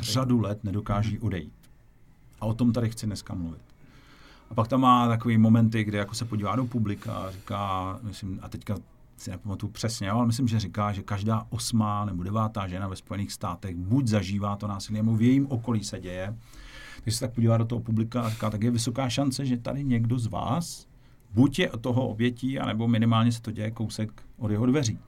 řadu 0.00 0.40
let 0.40 0.64
nedokáží 0.64 1.18
odejít. 1.18 1.52
A 2.40 2.46
o 2.46 2.54
tom 2.54 2.72
tady 2.72 2.90
chci 2.90 3.06
dneska 3.06 3.34
mluvit. 3.34 3.62
A 4.50 4.54
pak 4.54 4.68
tam 4.68 4.80
má 4.80 5.08
takový 5.08 5.38
momenty, 5.38 5.84
kde 5.84 5.98
jako 5.98 6.14
se 6.14 6.24
podívá 6.24 6.56
do 6.56 6.64
publika 6.64 7.14
a 7.14 7.30
říká, 7.30 7.98
myslím, 8.02 8.40
a 8.42 8.48
teďka 8.48 8.76
si 9.16 9.30
nepamatuju 9.30 9.72
přesně, 9.72 10.10
ale 10.10 10.26
myslím, 10.26 10.48
že 10.48 10.60
říká, 10.60 10.92
že 10.92 11.02
každá 11.02 11.46
osmá 11.50 12.04
nebo 12.04 12.22
devátá 12.22 12.68
žena 12.68 12.88
ve 12.88 12.96
Spojených 12.96 13.32
státech 13.32 13.76
buď 13.76 14.06
zažívá 14.06 14.56
to 14.56 14.66
násilí, 14.66 14.96
nebo 14.96 15.16
v 15.16 15.22
jejím 15.22 15.46
okolí 15.50 15.84
se 15.84 16.00
děje. 16.00 16.36
Když 17.02 17.14
se 17.14 17.20
tak 17.20 17.34
podívá 17.34 17.56
do 17.56 17.64
toho 17.64 17.80
publika 17.80 18.22
a 18.22 18.30
říká, 18.30 18.50
tak 18.50 18.62
je 18.62 18.70
vysoká 18.70 19.08
šance, 19.08 19.46
že 19.46 19.56
tady 19.56 19.84
někdo 19.84 20.18
z 20.18 20.26
vás 20.26 20.86
buď 21.34 21.58
je 21.58 21.70
toho 21.80 22.08
obětí, 22.08 22.58
anebo 22.58 22.88
minimálně 22.88 23.32
se 23.32 23.42
to 23.42 23.50
děje 23.50 23.70
kousek 23.70 24.22
od 24.38 24.50
jeho 24.50 24.66
dveří. 24.66 24.98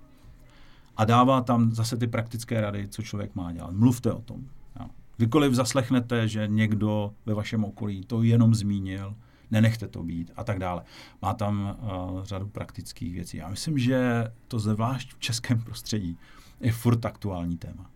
A 0.97 1.05
dává 1.05 1.41
tam 1.41 1.73
zase 1.73 1.97
ty 1.97 2.07
praktické 2.07 2.61
rady, 2.61 2.89
co 2.89 3.03
člověk 3.03 3.35
má 3.35 3.53
dělat. 3.53 3.73
Mluvte 3.73 4.13
o 4.13 4.21
tom. 4.21 4.45
Kdykoliv 5.17 5.53
zaslechnete, 5.53 6.29
že 6.29 6.49
někdo 6.49 7.13
ve 7.27 7.35
vašem 7.35 7.65
okolí 7.65 8.05
to 8.07 8.23
jenom 8.23 8.55
zmínil, 8.55 9.15
nenechte 9.51 9.89
to 9.89 10.03
být 10.03 10.31
a 10.37 10.45
tak 10.45 10.59
dále. 10.59 10.83
Má 11.23 11.35
tam 11.35 11.77
uh, 11.83 12.25
řadu 12.25 12.49
praktických 12.49 13.15
věcí. 13.15 13.37
Já 13.37 13.49
myslím, 13.49 13.79
že 13.79 14.25
to 14.49 14.59
zvlášť 14.59 15.15
v 15.15 15.19
českém 15.19 15.61
prostředí 15.61 16.19
je 16.61 16.73
furt 16.73 17.07
aktuální 17.07 17.57
téma. 17.57 17.91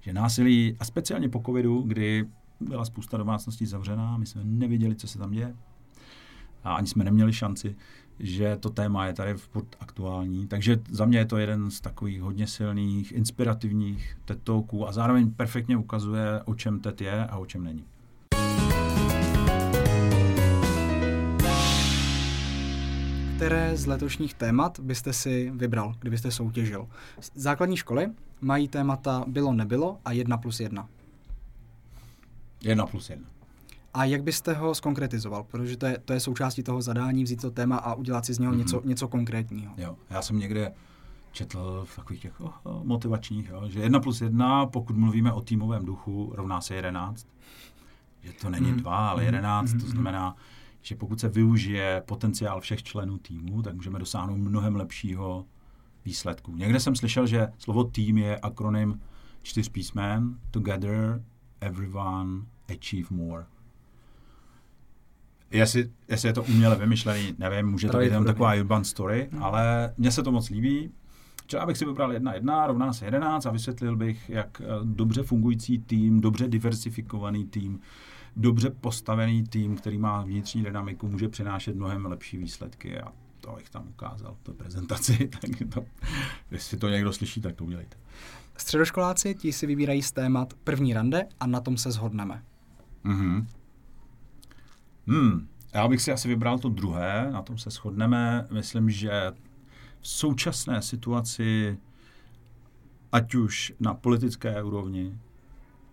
Že 0.00 0.12
násilí, 0.12 0.76
a 0.80 0.84
speciálně 0.84 1.28
po 1.28 1.42
covidu, 1.46 1.82
kdy 1.82 2.28
byla 2.60 2.84
spousta 2.84 3.16
domácností 3.16 3.66
zavřená, 3.66 4.16
my 4.16 4.26
jsme 4.26 4.44
neviděli, 4.44 4.94
co 4.94 5.08
se 5.08 5.18
tam 5.18 5.30
děje, 5.30 5.56
a 6.64 6.74
ani 6.74 6.86
jsme 6.86 7.04
neměli 7.04 7.32
šanci, 7.32 7.76
že 8.18 8.56
to 8.56 8.70
téma 8.70 9.06
je 9.06 9.12
tady 9.12 9.34
furt 9.34 9.76
aktuální. 9.80 10.46
Takže 10.46 10.80
za 10.90 11.04
mě 11.04 11.18
je 11.18 11.26
to 11.26 11.36
jeden 11.36 11.70
z 11.70 11.80
takových 11.80 12.22
hodně 12.22 12.46
silných, 12.46 13.12
inspirativních 13.12 14.16
TED 14.24 14.50
a 14.86 14.92
zároveň 14.92 15.30
perfektně 15.30 15.76
ukazuje, 15.76 16.42
o 16.44 16.54
čem 16.54 16.80
TED 16.80 17.00
je 17.00 17.26
a 17.26 17.38
o 17.38 17.46
čem 17.46 17.64
není. 17.64 17.84
Které 23.42 23.76
z 23.76 23.86
letošních 23.86 24.34
témat 24.34 24.80
byste 24.80 25.12
si 25.12 25.52
vybral, 25.54 25.94
kdybyste 25.98 26.30
soutěžil? 26.30 26.88
Základní 27.34 27.76
školy 27.76 28.10
mají 28.40 28.68
témata 28.68 29.24
bylo, 29.26 29.52
nebylo 29.52 29.98
a 30.04 30.12
jedna 30.12 30.38
plus 30.38 30.60
jedna. 30.60 30.88
Jedna 32.60 32.86
plus 32.86 33.10
jedna. 33.10 33.26
A 33.94 34.04
jak 34.04 34.22
byste 34.22 34.52
ho 34.52 34.74
skonkretizoval? 34.74 35.44
Protože 35.44 35.76
to 35.76 35.86
je, 35.86 35.98
to 36.04 36.12
je 36.12 36.20
součástí 36.20 36.62
toho 36.62 36.82
zadání, 36.82 37.24
vzít 37.24 37.40
to 37.40 37.50
téma 37.50 37.76
a 37.76 37.94
udělat 37.94 38.26
si 38.26 38.34
z 38.34 38.38
něho 38.38 38.52
mm-hmm. 38.52 38.58
něco, 38.58 38.82
něco 38.84 39.08
konkrétního. 39.08 39.74
Jo, 39.76 39.96
já 40.10 40.22
jsem 40.22 40.38
někde 40.38 40.72
četl 41.32 41.86
v 41.88 41.96
takových 41.96 42.22
těch 42.22 42.40
oh, 42.40 42.52
motivačních, 42.84 43.48
jo, 43.48 43.62
že 43.68 43.80
jedna 43.80 44.00
plus 44.00 44.20
jedna, 44.20 44.66
pokud 44.66 44.96
mluvíme 44.96 45.32
o 45.32 45.40
týmovém 45.40 45.84
duchu, 45.84 46.32
rovná 46.36 46.60
se 46.60 46.74
jedenáct. 46.74 47.26
Že 48.22 48.32
to 48.32 48.50
není 48.50 48.70
mm. 48.70 48.76
dva, 48.76 49.10
ale 49.10 49.24
jedenáct, 49.24 49.72
mm. 49.72 49.80
to 49.80 49.86
mhm. 49.86 49.92
znamená, 49.92 50.36
že 50.82 50.96
pokud 50.96 51.20
se 51.20 51.28
využije 51.28 52.02
potenciál 52.06 52.60
všech 52.60 52.82
členů 52.82 53.18
týmu, 53.18 53.62
tak 53.62 53.74
můžeme 53.74 53.98
dosáhnout 53.98 54.36
mnohem 54.36 54.76
lepšího 54.76 55.46
výsledku. 56.04 56.56
Někde 56.56 56.80
jsem 56.80 56.96
slyšel, 56.96 57.26
že 57.26 57.48
slovo 57.58 57.84
tým 57.84 58.18
je 58.18 58.38
akronym 58.38 59.00
čtyř 59.42 59.68
písmen, 59.68 60.38
together, 60.50 61.22
everyone, 61.60 62.42
achieve 62.68 63.08
more. 63.10 63.44
Jestli, 65.50 65.90
jestli 66.08 66.28
je 66.28 66.32
to 66.32 66.42
uměle 66.42 66.76
vymyšlený, 66.76 67.34
nevím, 67.38 67.66
může 67.66 67.88
to 67.88 67.98
být 67.98 68.04
jenom 68.04 68.24
taková 68.24 68.54
urban 68.54 68.84
story, 68.84 69.28
hmm. 69.32 69.42
ale 69.42 69.94
mně 69.96 70.10
se 70.10 70.22
to 70.22 70.32
moc 70.32 70.50
líbí. 70.50 70.90
Třeba 71.46 71.66
bych 71.66 71.78
si 71.78 71.84
vybral 71.84 72.12
jedna 72.12 72.34
jedna, 72.34 72.66
rovná 72.66 72.92
se 72.92 73.04
jedenáct 73.04 73.46
a 73.46 73.50
vysvětlil 73.50 73.96
bych, 73.96 74.30
jak 74.30 74.60
eh, 74.60 74.66
dobře 74.84 75.22
fungující 75.22 75.78
tým, 75.78 76.20
dobře 76.20 76.48
diversifikovaný 76.48 77.44
tým, 77.44 77.80
dobře 78.36 78.70
postavený 78.70 79.44
tým, 79.44 79.76
který 79.76 79.98
má 79.98 80.22
vnitřní 80.22 80.62
dynamiku, 80.62 81.08
může 81.08 81.28
přinášet 81.28 81.76
mnohem 81.76 82.06
lepší 82.06 82.36
výsledky 82.36 83.00
a 83.00 83.12
to 83.40 83.52
bych 83.56 83.70
tam 83.70 83.88
ukázal, 83.88 84.36
to 84.42 84.52
prezentaci, 84.52 85.28
tak 85.40 85.50
to, 85.74 85.84
jestli 86.50 86.76
to 86.76 86.88
někdo 86.88 87.12
slyší, 87.12 87.40
tak 87.40 87.56
to 87.56 87.64
udělejte. 87.64 87.96
Středoškoláci 88.56 89.34
ti 89.34 89.52
si 89.52 89.66
vybírají 89.66 90.02
z 90.02 90.12
témat 90.12 90.54
první 90.64 90.94
rande 90.94 91.24
a 91.40 91.46
na 91.46 91.60
tom 91.60 91.76
se 91.76 91.90
shodneme. 91.90 92.42
Mhm. 93.04 93.46
Hmm, 95.06 95.48
já 95.74 95.88
bych 95.88 96.02
si 96.02 96.12
asi 96.12 96.28
vybral 96.28 96.58
to 96.58 96.68
druhé, 96.68 97.30
na 97.32 97.42
tom 97.42 97.58
se 97.58 97.70
shodneme. 97.70 98.46
Myslím, 98.50 98.90
že 98.90 99.32
v 100.00 100.08
současné 100.08 100.82
situaci, 100.82 101.78
ať 103.12 103.34
už 103.34 103.72
na 103.80 103.94
politické 103.94 104.62
úrovni, 104.62 105.18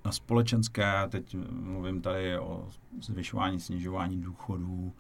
na 0.10 0.14
společenské, 0.14 1.06
teď 1.10 1.36
mluvím 1.52 2.02
tady 2.02 2.40
o 2.40 2.68
zvyšování, 3.02 3.60
snižování 3.60 4.22
důchodů, 4.22 4.94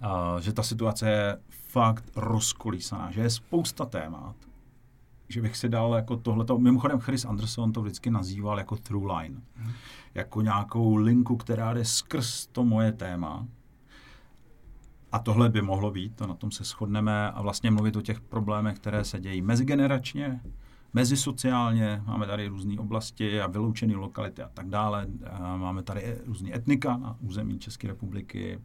a, 0.00 0.40
že 0.40 0.52
ta 0.52 0.62
situace 0.62 1.10
je 1.10 1.38
fakt 1.48 2.04
rozkolísaná, 2.16 3.10
že 3.10 3.20
je 3.20 3.30
spousta 3.30 3.84
témat, 3.84 4.36
že 5.28 5.42
bych 5.42 5.56
si 5.56 5.68
dal 5.68 5.94
jako 5.94 6.16
tohleto, 6.16 6.58
mimochodem 6.58 6.98
Chris 6.98 7.24
Anderson 7.24 7.72
to 7.72 7.82
vždycky 7.82 8.10
nazýval 8.10 8.58
jako 8.58 8.76
through 8.76 9.12
line, 9.12 9.40
hmm. 9.54 9.72
jako 10.14 10.42
nějakou 10.42 10.96
linku, 10.96 11.36
která 11.36 11.74
jde 11.74 11.84
skrz 11.84 12.46
to 12.46 12.64
moje 12.64 12.92
téma. 12.92 13.46
A 15.12 15.18
tohle 15.18 15.48
by 15.48 15.62
mohlo 15.62 15.90
být, 15.90 16.16
to 16.16 16.26
na 16.26 16.34
tom 16.34 16.50
se 16.50 16.64
shodneme 16.64 17.30
a 17.30 17.42
vlastně 17.42 17.70
mluvit 17.70 17.96
o 17.96 18.02
těch 18.02 18.20
problémech, 18.20 18.76
které 18.76 19.04
se 19.04 19.20
dějí 19.20 19.42
mezigeneračně, 19.42 20.40
mezisociálně, 20.94 22.02
máme 22.06 22.26
tady 22.26 22.48
různé 22.48 22.78
oblasti 22.78 23.40
a 23.40 23.46
vyloučené 23.46 23.96
lokality 23.96 24.42
a 24.42 24.50
tak 24.54 24.68
dále. 24.68 25.06
Máme 25.56 25.82
tady 25.82 26.18
různé 26.26 26.54
etnika 26.54 26.96
na 26.96 27.16
území 27.20 27.58
České 27.58 27.88
republiky, 27.88 28.60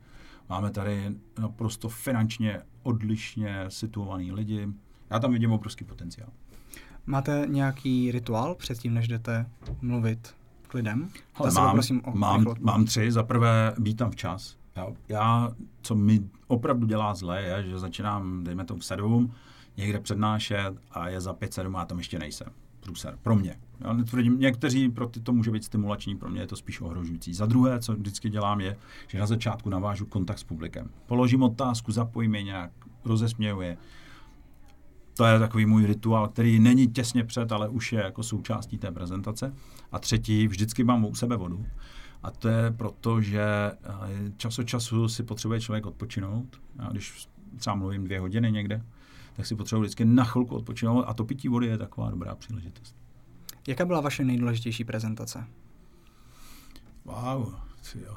máme 0.49 0.71
tady 0.71 1.11
naprosto 1.39 1.89
finančně 1.89 2.61
odlišně 2.83 3.65
situovaný 3.67 4.31
lidi. 4.31 4.67
Já 5.09 5.19
tam 5.19 5.31
vidím 5.31 5.51
obrovský 5.51 5.85
potenciál. 5.85 6.29
Máte 7.05 7.45
nějaký 7.47 8.11
rituál 8.11 8.55
předtím, 8.55 8.93
než 8.93 9.07
jdete 9.07 9.45
mluvit 9.81 10.35
k 10.67 10.73
lidem? 10.73 11.09
Hele, 11.33 11.51
mám, 11.51 11.79
o 12.03 12.17
mám, 12.17 12.45
mám 12.59 12.85
tři. 12.85 13.11
Za 13.11 13.23
prvé 13.23 13.75
být 13.79 13.97
tam 13.97 14.11
včas. 14.11 14.57
Já, 14.75 14.87
já, 15.09 15.51
co 15.81 15.95
mi 15.95 16.29
opravdu 16.47 16.87
dělá 16.87 17.15
zle, 17.15 17.41
je, 17.41 17.63
že 17.63 17.79
začínám, 17.79 18.43
dejme 18.43 18.65
tomu 18.65 18.79
v 18.79 18.85
sedm, 18.85 19.33
někde 19.77 19.99
přednášet 19.99 20.73
a 20.91 21.09
je 21.09 21.21
za 21.21 21.33
pět, 21.33 21.53
sedm 21.53 21.75
a 21.75 21.85
tam 21.85 21.97
ještě 21.97 22.19
nejsem. 22.19 22.47
Průser. 22.79 23.17
Pro 23.21 23.35
mě. 23.35 23.55
Já 23.79 23.93
netvrdím, 23.93 24.39
někteří 24.39 24.89
pro 24.89 25.07
ty 25.07 25.19
to 25.19 25.33
může 25.33 25.51
být 25.51 25.63
stimulační, 25.63 26.15
pro 26.15 26.29
mě 26.29 26.41
je 26.41 26.47
to 26.47 26.55
spíš 26.55 26.81
ohrožující. 26.81 27.33
Za 27.33 27.45
druhé, 27.45 27.79
co 27.79 27.93
vždycky 27.93 28.29
dělám, 28.29 28.61
je, 28.61 28.77
že 29.07 29.19
na 29.19 29.25
začátku 29.25 29.69
navážu 29.69 30.05
kontakt 30.05 30.39
s 30.39 30.43
publikem. 30.43 30.89
Položím 31.05 31.43
otázku, 31.43 31.91
zapojím 31.91 32.35
je 32.35 32.43
nějak, 32.43 32.71
rozesměju 33.05 33.61
je 33.61 33.77
to 35.17 35.25
je 35.25 35.39
takový 35.39 35.65
můj 35.65 35.85
rituál, 35.85 36.27
který 36.27 36.59
není 36.59 36.87
těsně 36.87 37.23
před, 37.23 37.51
ale 37.51 37.69
už 37.69 37.93
je 37.93 37.99
jako 37.99 38.23
součástí 38.23 38.77
té 38.77 38.91
prezentace. 38.91 39.53
A 39.91 39.99
třetí, 39.99 40.47
vždycky 40.47 40.83
mám 40.83 41.05
u 41.05 41.15
sebe 41.15 41.37
vodu. 41.37 41.65
A 42.23 42.31
to 42.31 42.47
je 42.47 42.71
proto, 42.71 43.21
že 43.21 43.43
eh, 43.43 44.31
čas 44.37 44.59
od 44.59 44.63
času 44.63 45.07
si 45.07 45.23
potřebuje 45.23 45.61
člověk 45.61 45.85
odpočinout. 45.85 46.61
A 46.79 46.89
když 46.91 47.27
třeba 47.57 47.75
mluvím 47.75 48.03
dvě 48.03 48.19
hodiny 48.19 48.51
někde, 48.51 48.81
tak 49.35 49.45
si 49.45 49.55
potřebuji 49.55 49.81
vždycky 49.81 50.05
na 50.05 50.23
chvilku 50.23 50.55
odpočinout 50.55 51.03
a 51.07 51.13
to 51.13 51.25
pití 51.25 51.47
vody 51.47 51.67
je 51.67 51.77
taková 51.77 52.09
dobrá 52.09 52.35
příležitost. 52.35 52.95
Jaká 53.67 53.85
byla 53.85 54.01
vaše 54.01 54.25
nejdůležitější 54.25 54.83
prezentace? 54.83 55.47
Wow, 57.05 57.55
jo. 57.95 58.15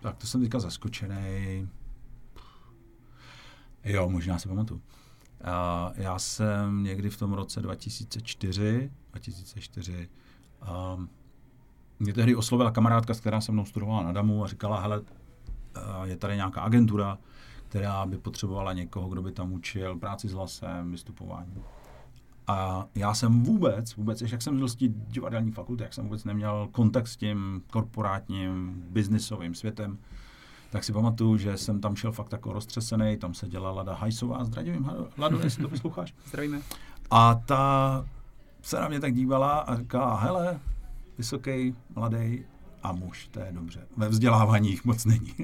Tak 0.00 0.16
to 0.16 0.26
jsem 0.26 0.40
teďka 0.40 0.60
zaskočený. 0.60 1.68
Jo, 3.84 4.08
možná 4.08 4.38
si 4.38 4.48
pamatuju. 4.48 4.82
A 5.44 5.90
já 5.94 6.18
jsem 6.18 6.82
někdy 6.82 7.10
v 7.10 7.16
tom 7.16 7.32
roce 7.32 7.62
2004, 7.62 8.90
2004 9.10 10.08
um, 10.96 11.08
mě 11.98 12.12
tehdy 12.12 12.34
oslovila 12.34 12.70
kamarádka, 12.70 13.14
s 13.14 13.20
která 13.20 13.40
se 13.40 13.52
mnou 13.52 13.64
studovala 13.64 14.02
na 14.02 14.12
Damu 14.12 14.44
a 14.44 14.48
říkala, 14.48 14.80
hele, 14.80 15.02
je 16.04 16.16
tady 16.16 16.36
nějaká 16.36 16.60
agentura, 16.60 17.18
která 17.72 18.06
by 18.06 18.18
potřebovala 18.18 18.72
někoho, 18.72 19.08
kdo 19.08 19.22
by 19.22 19.32
tam 19.32 19.52
učil 19.52 19.98
práci 19.98 20.28
s 20.28 20.32
hlasem, 20.32 20.90
vystupování. 20.90 21.54
A 22.46 22.86
já 22.94 23.14
jsem 23.14 23.42
vůbec, 23.42 23.96
vůbec, 23.96 24.22
jak 24.22 24.42
jsem 24.42 24.56
byl 24.56 24.68
z 24.68 24.76
divadelní 25.08 25.50
fakulty, 25.52 25.82
jak 25.82 25.94
jsem 25.94 26.04
vůbec 26.04 26.24
neměl 26.24 26.68
kontakt 26.72 27.06
s 27.06 27.16
tím 27.16 27.62
korporátním, 27.70 28.82
biznisovým 28.90 29.54
světem, 29.54 29.98
tak 30.70 30.84
si 30.84 30.92
pamatuju, 30.92 31.36
že 31.36 31.56
jsem 31.56 31.80
tam 31.80 31.96
šel 31.96 32.12
fakt 32.12 32.32
jako 32.32 32.52
roztřesený, 32.52 33.16
tam 33.16 33.34
se 33.34 33.48
dělala 33.48 33.76
Lada 33.76 33.94
Hajsová, 33.94 34.44
zdravím, 34.44 34.90
Lado, 35.18 35.40
jestli 35.44 35.62
to 35.62 35.68
posloucháš. 35.68 36.14
Zdravíme. 36.26 36.60
A 37.10 37.34
ta 37.34 38.04
se 38.62 38.80
na 38.80 38.88
mě 38.88 39.00
tak 39.00 39.14
dívala 39.14 39.58
a 39.58 39.76
říkala, 39.76 40.20
hele, 40.20 40.60
vysoký, 41.18 41.74
mladý 41.94 42.44
a 42.82 42.92
muž, 42.92 43.28
to 43.30 43.40
je 43.40 43.52
dobře. 43.52 43.86
Ve 43.96 44.08
vzdělávání 44.08 44.70
jich 44.70 44.84
moc 44.84 45.04
není. 45.04 45.34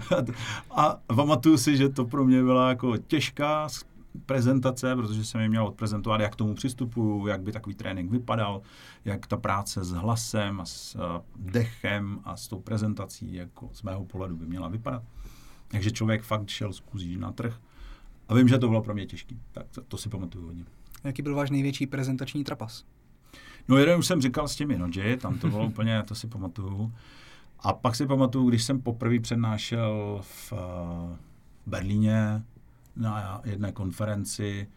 a 0.70 1.00
pamatuju 1.06 1.58
si, 1.58 1.76
že 1.76 1.88
to 1.88 2.04
pro 2.04 2.24
mě 2.24 2.42
byla 2.42 2.68
jako 2.68 2.96
těžká 2.96 3.68
prezentace, 4.26 4.96
protože 4.96 5.24
jsem 5.24 5.40
jim 5.40 5.50
měl 5.50 5.66
odprezentovat, 5.66 6.20
jak 6.20 6.32
k 6.32 6.36
tomu 6.36 6.54
přistupuju, 6.54 7.26
jak 7.26 7.42
by 7.42 7.52
takový 7.52 7.74
trénink 7.74 8.10
vypadal, 8.10 8.62
jak 9.04 9.26
ta 9.26 9.36
práce 9.36 9.84
s 9.84 9.90
hlasem 9.90 10.60
a 10.60 10.64
s 10.64 10.94
uh, 10.94 11.02
dechem 11.36 12.20
a 12.24 12.36
s 12.36 12.48
tou 12.48 12.60
prezentací 12.60 13.34
jako 13.34 13.70
z 13.72 13.82
mého 13.82 14.04
pohledu 14.04 14.36
by 14.36 14.46
měla 14.46 14.68
vypadat. 14.68 15.02
Takže 15.68 15.90
člověk 15.90 16.22
fakt 16.22 16.48
šel 16.48 16.72
z 16.72 16.80
kůzí 16.80 17.16
na 17.16 17.32
trh 17.32 17.60
a 18.28 18.34
vím, 18.34 18.48
že 18.48 18.58
to 18.58 18.68
bylo 18.68 18.82
pro 18.82 18.94
mě 18.94 19.06
těžké. 19.06 19.34
Tak 19.52 19.66
to, 19.70 19.82
to 19.82 19.96
si 19.96 20.08
pamatuju 20.08 20.46
hodně. 20.46 20.64
Jaký 21.04 21.22
byl 21.22 21.34
váš 21.34 21.50
největší 21.50 21.86
prezentační 21.86 22.44
trapas? 22.44 22.84
No 23.68 23.76
jeden 23.76 23.98
už 23.98 24.06
jsem 24.06 24.20
říkal 24.20 24.48
s 24.48 24.56
těmi 24.56 24.78
noži, 24.78 25.16
tam 25.16 25.38
to 25.38 25.48
bylo 25.48 25.66
úplně, 25.66 26.02
to 26.02 26.14
si 26.14 26.26
pamatuju. 26.26 26.92
A 27.60 27.72
pak 27.72 27.96
si 27.96 28.06
pamatuju, 28.06 28.48
když 28.48 28.62
jsem 28.62 28.80
poprvé 28.80 29.20
přednášel 29.20 30.20
v 30.22 30.52
uh, 30.52 30.58
Berlíně 31.66 32.42
na 32.96 33.40
jedné 33.44 33.72
konferenci, 33.72 34.68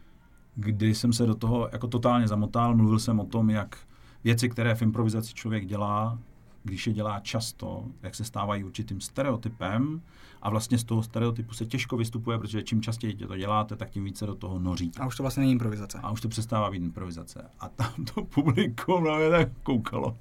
kdy 0.55 0.95
jsem 0.95 1.13
se 1.13 1.25
do 1.25 1.35
toho 1.35 1.69
jako 1.71 1.87
totálně 1.87 2.27
zamotal, 2.27 2.75
mluvil 2.75 2.99
jsem 2.99 3.19
o 3.19 3.25
tom, 3.25 3.49
jak 3.49 3.77
věci, 4.23 4.49
které 4.49 4.75
v 4.75 4.81
improvizaci 4.81 5.33
člověk 5.33 5.65
dělá, 5.65 6.19
když 6.63 6.87
je 6.87 6.93
dělá 6.93 7.19
často, 7.19 7.85
jak 8.03 8.15
se 8.15 8.23
stávají 8.23 8.63
určitým 8.63 9.01
stereotypem 9.01 10.01
a 10.41 10.49
vlastně 10.49 10.77
z 10.77 10.83
toho 10.83 11.03
stereotypu 11.03 11.53
se 11.53 11.65
těžko 11.65 11.97
vystupuje, 11.97 12.37
protože 12.37 12.63
čím 12.63 12.81
častěji 12.81 13.15
to 13.15 13.37
děláte, 13.37 13.75
tak 13.75 13.89
tím 13.89 14.03
více 14.03 14.25
do 14.25 14.35
toho 14.35 14.59
noříte. 14.59 15.01
A 15.01 15.07
už 15.07 15.17
to 15.17 15.23
vlastně 15.23 15.41
není 15.41 15.51
improvizace. 15.51 15.99
A 16.03 16.11
už 16.11 16.21
to 16.21 16.29
přestává 16.29 16.71
být 16.71 16.83
improvizace. 16.83 17.49
A 17.59 17.69
tam 17.69 18.05
to 18.13 18.23
publikum 18.25 19.03
na 19.03 19.17
mě 19.17 19.29
tak 19.29 19.49
koukalo. 19.63 20.17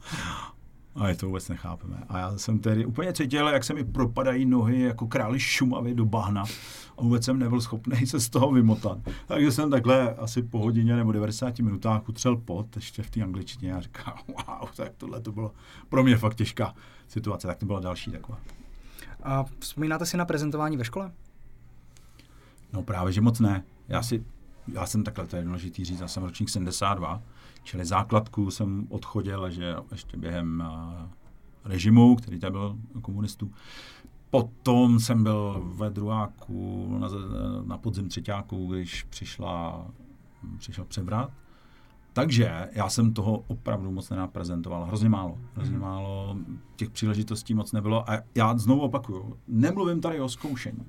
A 1.01 1.09
je 1.09 1.17
to 1.17 1.27
vůbec 1.27 1.49
nechápeme. 1.49 1.97
A 2.09 2.19
já 2.19 2.39
jsem 2.39 2.59
tedy 2.59 2.87
úplně 2.87 3.13
cítil, 3.13 3.49
jak 3.49 3.65
se 3.65 3.75
mi 3.75 3.85
propadají 3.85 4.47
nohy 4.47 4.81
jako 4.81 5.07
králi 5.07 5.41
šumavy 5.41 5.95
do 5.95 6.05
bahna. 6.05 6.45
A 6.99 7.03
vůbec 7.03 7.25
jsem 7.25 7.39
nebyl 7.39 7.61
schopný 7.61 8.07
se 8.07 8.21
z 8.21 8.29
toho 8.29 8.53
vymotat. 8.53 8.99
Takže 9.27 9.53
jsem 9.53 9.71
takhle 9.71 10.15
asi 10.15 10.43
po 10.43 10.59
hodině 10.59 10.97
nebo 10.97 11.13
90 11.13 11.59
minutách 11.59 12.09
utřel 12.09 12.37
pot 12.37 12.77
ještě 12.77 13.03
v 13.03 13.11
té 13.11 13.23
angličtině 13.23 13.75
a 13.75 13.81
říkal, 13.81 14.15
wow, 14.29 14.69
tak 14.77 14.93
tohle 14.97 15.21
to 15.21 15.33
bylo 15.33 15.53
pro 15.89 16.03
mě 16.03 16.17
fakt 16.17 16.35
těžká 16.35 16.75
situace. 17.09 17.47
Tak 17.47 17.59
to 17.59 17.67
byla 17.67 17.81
další 17.81 18.11
taková. 18.11 18.39
A 19.23 19.45
vzpomínáte 19.59 20.07
si 20.07 20.17
na 20.17 20.25
prezentování 20.25 20.77
ve 20.77 20.85
škole? 20.85 21.13
No 22.73 22.83
právě, 22.83 23.13
že 23.13 23.21
moc 23.21 23.41
ne. 23.41 23.65
Já 23.89 24.03
si, 24.03 24.25
já 24.73 24.87
jsem 24.87 25.05
takhle, 25.05 25.27
to 25.27 25.37
je 25.37 25.43
důležitý 25.43 25.85
říct, 25.85 26.01
já 26.01 26.09
jsem 26.09 26.23
ročník 26.23 26.49
72, 26.49 27.23
čili 27.63 27.85
základku 27.85 28.51
jsem 28.51 28.87
odchodil, 28.91 29.51
že 29.51 29.77
ještě 29.93 30.17
během 30.17 30.65
uh, 30.67 31.09
režimu, 31.65 32.17
který 32.17 32.39
tady 32.39 32.51
byl 32.51 32.79
komunistů. 33.03 33.53
Potom 34.31 35.01
jsem 35.01 35.23
byl 35.23 35.71
ve 35.75 35.91
druháku 35.91 36.89
na, 36.99 37.09
na 37.65 37.79
podzim 37.79 38.09
třetíku, 38.09 38.67
když 38.67 39.03
přišla, 39.03 39.87
přišel 40.59 40.85
převrat. 40.85 41.31
Takže 42.13 42.69
já 42.73 42.89
jsem 42.89 43.13
toho 43.13 43.45
opravdu 43.47 43.91
moc 43.91 44.11
nenaprezentoval. 44.11 44.85
Hrozně 44.85 45.09
málo. 45.09 45.39
Hrozně 45.55 45.77
mm. 45.77 45.83
málo. 45.83 46.37
Těch 46.77 46.91
příležitostí 46.91 47.55
moc 47.55 47.73
nebylo. 47.73 48.11
A 48.11 48.19
já 48.35 48.59
znovu 48.59 48.81
opakuju, 48.81 49.37
nemluvím 49.49 50.01
tady 50.01 50.21
o 50.21 50.29
zkoušení. 50.29 50.87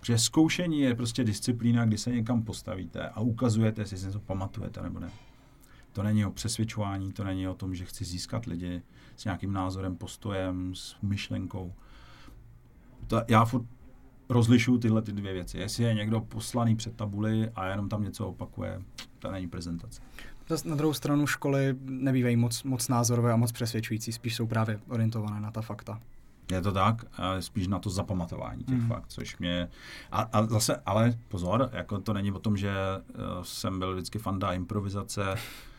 Protože 0.00 0.18
zkoušení 0.18 0.80
je 0.80 0.94
prostě 0.94 1.24
disciplína, 1.24 1.84
kdy 1.84 1.98
se 1.98 2.10
někam 2.10 2.42
postavíte 2.42 3.08
a 3.08 3.20
ukazujete, 3.20 3.82
jestli 3.82 3.98
si 3.98 4.12
to 4.12 4.20
pamatujete 4.20 4.82
nebo 4.82 4.98
ne. 4.98 5.10
To 5.92 6.02
není 6.02 6.26
o 6.26 6.30
přesvědčování, 6.30 7.12
to 7.12 7.24
není 7.24 7.48
o 7.48 7.54
tom, 7.54 7.74
že 7.74 7.84
chci 7.84 8.04
získat 8.04 8.46
lidi 8.46 8.82
s 9.16 9.24
nějakým 9.24 9.52
názorem, 9.52 9.96
postojem, 9.96 10.74
s 10.74 10.96
myšlenkou. 11.02 11.72
To, 13.06 13.22
já 13.28 13.44
furt 13.44 13.66
rozlišuju 14.28 14.78
tyhle 14.78 15.02
ty 15.02 15.12
dvě 15.12 15.32
věci. 15.32 15.58
Jestli 15.58 15.84
je 15.84 15.94
někdo 15.94 16.20
poslaný 16.20 16.76
před 16.76 16.96
tabuli 16.96 17.50
a 17.54 17.66
jenom 17.66 17.88
tam 17.88 18.02
něco 18.02 18.28
opakuje, 18.28 18.82
to 19.18 19.30
není 19.30 19.48
prezentace. 19.48 20.02
Zase 20.48 20.68
na 20.68 20.76
druhou 20.76 20.94
stranu 20.94 21.26
školy 21.26 21.74
nebývají 21.84 22.36
moc, 22.36 22.62
moc 22.62 22.88
názorové 22.88 23.32
a 23.32 23.36
moc 23.36 23.52
přesvědčující, 23.52 24.12
spíš 24.12 24.34
jsou 24.34 24.46
právě 24.46 24.80
orientované 24.88 25.40
na 25.40 25.50
ta 25.50 25.62
fakta. 25.62 26.00
Je 26.52 26.62
to 26.62 26.72
tak, 26.72 27.04
spíš 27.40 27.66
na 27.66 27.78
to 27.78 27.90
zapamatování 27.90 28.64
těch 28.64 28.78
mm. 28.78 28.88
fakt, 28.88 29.06
což 29.08 29.38
mě... 29.38 29.68
A, 30.12 30.20
a 30.22 30.46
zase, 30.46 30.76
ale 30.86 31.18
pozor, 31.28 31.70
jako 31.72 31.98
to 31.98 32.12
není 32.12 32.32
o 32.32 32.38
tom, 32.38 32.56
že 32.56 32.72
uh, 32.74 33.42
jsem 33.42 33.78
byl 33.78 33.94
vždycky 33.94 34.18
fanda 34.18 34.52
improvizace. 34.52 35.34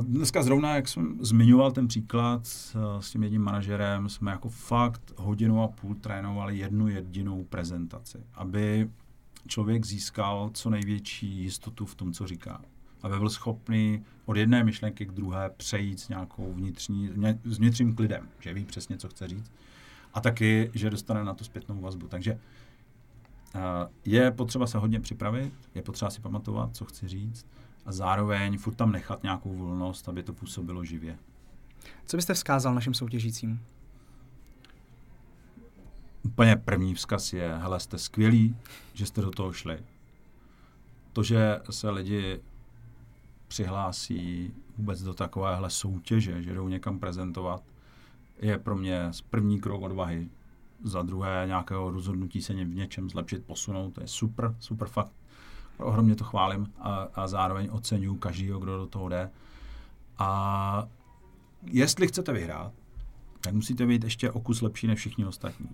Dneska 0.00 0.42
zrovna, 0.42 0.74
jak 0.76 0.88
jsem 0.88 1.18
zmiňoval 1.20 1.72
ten 1.72 1.88
příklad 1.88 2.48
uh, 2.74 3.00
s 3.00 3.10
tím 3.10 3.22
jedním 3.22 3.42
manažerem, 3.42 4.08
jsme 4.08 4.30
jako 4.30 4.48
fakt 4.48 5.12
hodinu 5.16 5.62
a 5.62 5.68
půl 5.68 5.94
trénovali 5.94 6.58
jednu 6.58 6.88
jedinou 6.88 7.44
prezentaci, 7.44 8.18
aby 8.34 8.90
člověk 9.46 9.86
získal 9.86 10.50
co 10.54 10.70
největší 10.70 11.26
jistotu 11.26 11.86
v 11.86 11.94
tom, 11.94 12.12
co 12.12 12.26
říká 12.26 12.60
aby 13.02 13.18
byl 13.18 13.30
schopný 13.30 14.04
od 14.24 14.36
jedné 14.36 14.64
myšlenky 14.64 15.06
k 15.06 15.12
druhé 15.12 15.50
přejít 15.56 16.00
s 16.00 16.08
nějakou 16.08 16.52
vnitřní, 16.52 17.10
s 17.44 17.58
vnitřním 17.58 17.94
klidem, 17.94 18.28
že 18.40 18.54
ví 18.54 18.64
přesně, 18.64 18.96
co 18.96 19.08
chce 19.08 19.28
říct. 19.28 19.52
A 20.14 20.20
taky, 20.20 20.70
že 20.74 20.90
dostane 20.90 21.24
na 21.24 21.34
to 21.34 21.44
zpětnou 21.44 21.80
vazbu. 21.80 22.08
Takže 22.08 22.32
uh, 23.54 23.60
je 24.04 24.30
potřeba 24.30 24.66
se 24.66 24.78
hodně 24.78 25.00
připravit, 25.00 25.52
je 25.74 25.82
potřeba 25.82 26.10
si 26.10 26.20
pamatovat, 26.20 26.76
co 26.76 26.84
chci 26.84 27.08
říct 27.08 27.46
a 27.90 27.92
zároveň 27.92 28.58
furt 28.58 28.74
tam 28.74 28.92
nechat 28.92 29.22
nějakou 29.22 29.54
volnost, 29.56 30.08
aby 30.08 30.22
to 30.22 30.32
působilo 30.32 30.84
živě. 30.84 31.18
Co 32.06 32.16
byste 32.16 32.34
vzkázal 32.34 32.74
našim 32.74 32.94
soutěžícím? 32.94 33.60
Úplně 36.22 36.56
první 36.56 36.94
vzkaz 36.94 37.32
je, 37.32 37.56
hele, 37.56 37.80
jste 37.80 37.98
skvělí, 37.98 38.56
že 38.92 39.06
jste 39.06 39.20
do 39.20 39.30
toho 39.30 39.52
šli. 39.52 39.78
To, 41.12 41.22
že 41.22 41.60
se 41.70 41.90
lidi 41.90 42.40
přihlásí 43.48 44.54
vůbec 44.78 45.02
do 45.02 45.14
takovéhle 45.14 45.70
soutěže, 45.70 46.42
že 46.42 46.54
jdou 46.54 46.68
někam 46.68 46.98
prezentovat, 46.98 47.62
je 48.38 48.58
pro 48.58 48.76
mě 48.76 49.10
první 49.30 49.60
krok 49.60 49.82
odvahy. 49.82 50.28
Za 50.84 51.02
druhé 51.02 51.44
nějakého 51.46 51.90
rozhodnutí 51.90 52.42
se 52.42 52.52
v 52.52 52.74
něčem 52.74 53.10
zlepšit, 53.10 53.44
posunout, 53.44 53.90
to 53.90 54.00
je 54.00 54.08
super, 54.08 54.56
super 54.58 54.88
fakt. 54.88 55.19
Ohromně 55.82 56.16
to 56.16 56.24
chválím 56.24 56.72
a, 56.78 57.08
a 57.14 57.26
zároveň 57.28 57.68
oceňuji 57.72 58.18
každýho, 58.18 58.58
kdo 58.58 58.76
do 58.76 58.86
toho 58.86 59.08
jde. 59.08 59.30
A 60.18 60.88
jestli 61.64 62.08
chcete 62.08 62.32
vyhrát, 62.32 62.72
tak 63.40 63.54
musíte 63.54 63.86
být 63.86 64.04
ještě 64.04 64.30
o 64.30 64.40
kus 64.40 64.62
lepší 64.62 64.86
než 64.86 64.98
všichni 64.98 65.26
ostatní. 65.26 65.68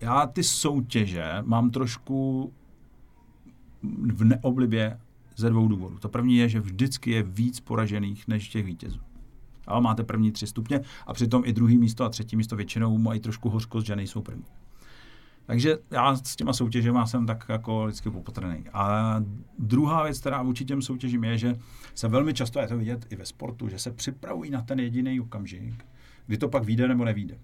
Já 0.00 0.26
ty 0.26 0.44
soutěže 0.44 1.32
mám 1.42 1.70
trošku 1.70 2.52
v 4.12 4.24
neoblibě 4.24 5.00
ze 5.36 5.50
dvou 5.50 5.68
důvodů. 5.68 5.98
To 5.98 6.08
první 6.08 6.36
je, 6.36 6.48
že 6.48 6.60
vždycky 6.60 7.10
je 7.10 7.22
víc 7.22 7.60
poražených 7.60 8.28
než 8.28 8.48
těch 8.48 8.64
vítězů. 8.64 9.00
Ale 9.66 9.80
máte 9.80 10.04
první 10.04 10.32
tři 10.32 10.46
stupně 10.46 10.80
a 11.06 11.12
přitom 11.12 11.42
i 11.46 11.52
druhý 11.52 11.78
místo 11.78 12.04
a 12.04 12.08
třetí 12.08 12.36
místo 12.36 12.56
většinou 12.56 12.98
mají 12.98 13.20
trošku 13.20 13.48
hořkost, 13.48 13.86
že 13.86 13.96
nejsou 13.96 14.22
první. 14.22 14.44
Takže 15.48 15.78
já 15.90 16.16
s 16.16 16.36
těma 16.36 16.52
soutěžema 16.52 17.06
jsem 17.06 17.26
tak 17.26 17.44
jako 17.48 17.84
vždycky 17.86 18.10
popotrený. 18.10 18.64
A 18.72 19.16
druhá 19.58 20.02
věc, 20.02 20.20
která 20.20 20.42
vůči 20.42 20.64
těm 20.64 20.82
soutěžím 20.82 21.24
je, 21.24 21.38
že 21.38 21.56
se 21.94 22.08
velmi 22.08 22.34
často, 22.34 22.60
je 22.60 22.68
to 22.68 22.78
vidět 22.78 23.06
i 23.10 23.16
ve 23.16 23.26
sportu, 23.26 23.68
že 23.68 23.78
se 23.78 23.90
připravují 23.90 24.50
na 24.50 24.62
ten 24.62 24.80
jediný 24.80 25.20
okamžik, 25.20 25.86
kdy 26.26 26.38
to 26.38 26.48
pak 26.48 26.64
vyjde 26.64 26.88
nebo 26.88 27.04
nevíde. 27.04 27.38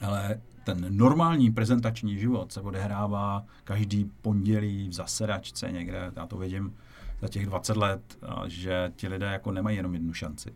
Ale 0.00 0.40
ten 0.64 0.96
normální 0.96 1.50
prezentační 1.50 2.18
život 2.18 2.52
se 2.52 2.60
odehrává 2.60 3.46
každý 3.64 4.10
pondělí 4.22 4.88
v 4.88 4.92
zasedačce 4.92 5.72
někde, 5.72 6.12
já 6.16 6.26
to 6.26 6.36
vidím 6.36 6.74
za 7.20 7.28
těch 7.28 7.46
20 7.46 7.76
let, 7.76 8.18
že 8.46 8.92
ti 8.96 9.08
lidé 9.08 9.26
jako 9.26 9.52
nemají 9.52 9.76
jenom 9.76 9.94
jednu 9.94 10.12
šanci. 10.12 10.54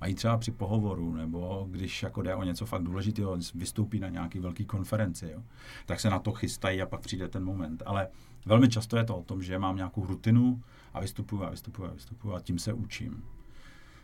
Mají 0.00 0.14
třeba 0.14 0.36
při 0.36 0.50
pohovoru, 0.50 1.14
nebo 1.14 1.66
když 1.70 2.02
jako 2.02 2.22
jde 2.22 2.34
o 2.34 2.42
něco 2.42 2.66
fakt 2.66 2.82
důležitého, 2.82 3.38
vystoupí 3.54 4.00
na 4.00 4.08
nějaký 4.08 4.38
velký 4.38 4.64
konferenci, 4.64 5.30
jo, 5.32 5.42
tak 5.86 6.00
se 6.00 6.10
na 6.10 6.18
to 6.18 6.32
chystají 6.32 6.82
a 6.82 6.86
pak 6.86 7.00
přijde 7.00 7.28
ten 7.28 7.44
moment. 7.44 7.82
Ale 7.86 8.08
velmi 8.46 8.68
často 8.68 8.96
je 8.96 9.04
to 9.04 9.16
o 9.16 9.22
tom, 9.22 9.42
že 9.42 9.58
mám 9.58 9.76
nějakou 9.76 10.06
rutinu 10.06 10.62
a 10.94 11.00
vystupuju 11.00 11.42
a 11.42 11.50
vystupuju 11.50 11.88
a 11.88 11.92
vystupuju 11.92 12.34
a 12.34 12.40
tím 12.40 12.58
se 12.58 12.72
učím. 12.72 13.24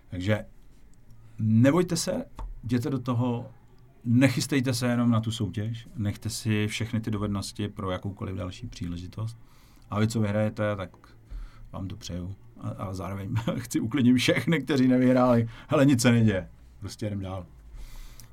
Takže 0.08 0.46
nebojte 1.38 1.96
se, 1.96 2.24
jděte 2.64 2.90
do 2.90 2.98
toho 2.98 3.50
nechystejte 4.04 4.74
se 4.74 4.86
jenom 4.86 5.10
na 5.10 5.20
tu 5.20 5.30
soutěž, 5.30 5.88
nechte 5.96 6.30
si 6.30 6.66
všechny 6.66 7.00
ty 7.00 7.10
dovednosti 7.10 7.68
pro 7.68 7.90
jakoukoliv 7.90 8.36
další 8.36 8.66
příležitost. 8.66 9.38
A 9.90 10.00
vy, 10.00 10.08
co 10.08 10.20
vyhrajete, 10.20 10.76
tak 10.76 10.90
vám 11.72 11.88
to 11.88 11.96
přeju. 11.96 12.34
A, 12.60 12.68
a 12.68 12.94
zároveň 12.94 13.34
chci 13.58 13.80
uklidnit 13.80 14.16
všechny, 14.16 14.60
kteří 14.60 14.88
nevyhráli. 14.88 15.48
Hele, 15.68 15.86
nic 15.86 16.02
se 16.02 16.12
neděje. 16.12 16.48
Prostě 16.80 17.06
jdem 17.06 17.20
dál. 17.20 17.46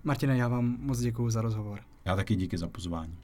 Martine, 0.03 0.37
já 0.37 0.47
vám 0.47 0.77
moc 0.79 0.99
děkuji 0.99 1.29
za 1.29 1.41
rozhovor. 1.41 1.79
Já 2.05 2.15
taky 2.15 2.35
díky 2.35 2.57
za 2.57 2.67
pozvání. 2.67 3.17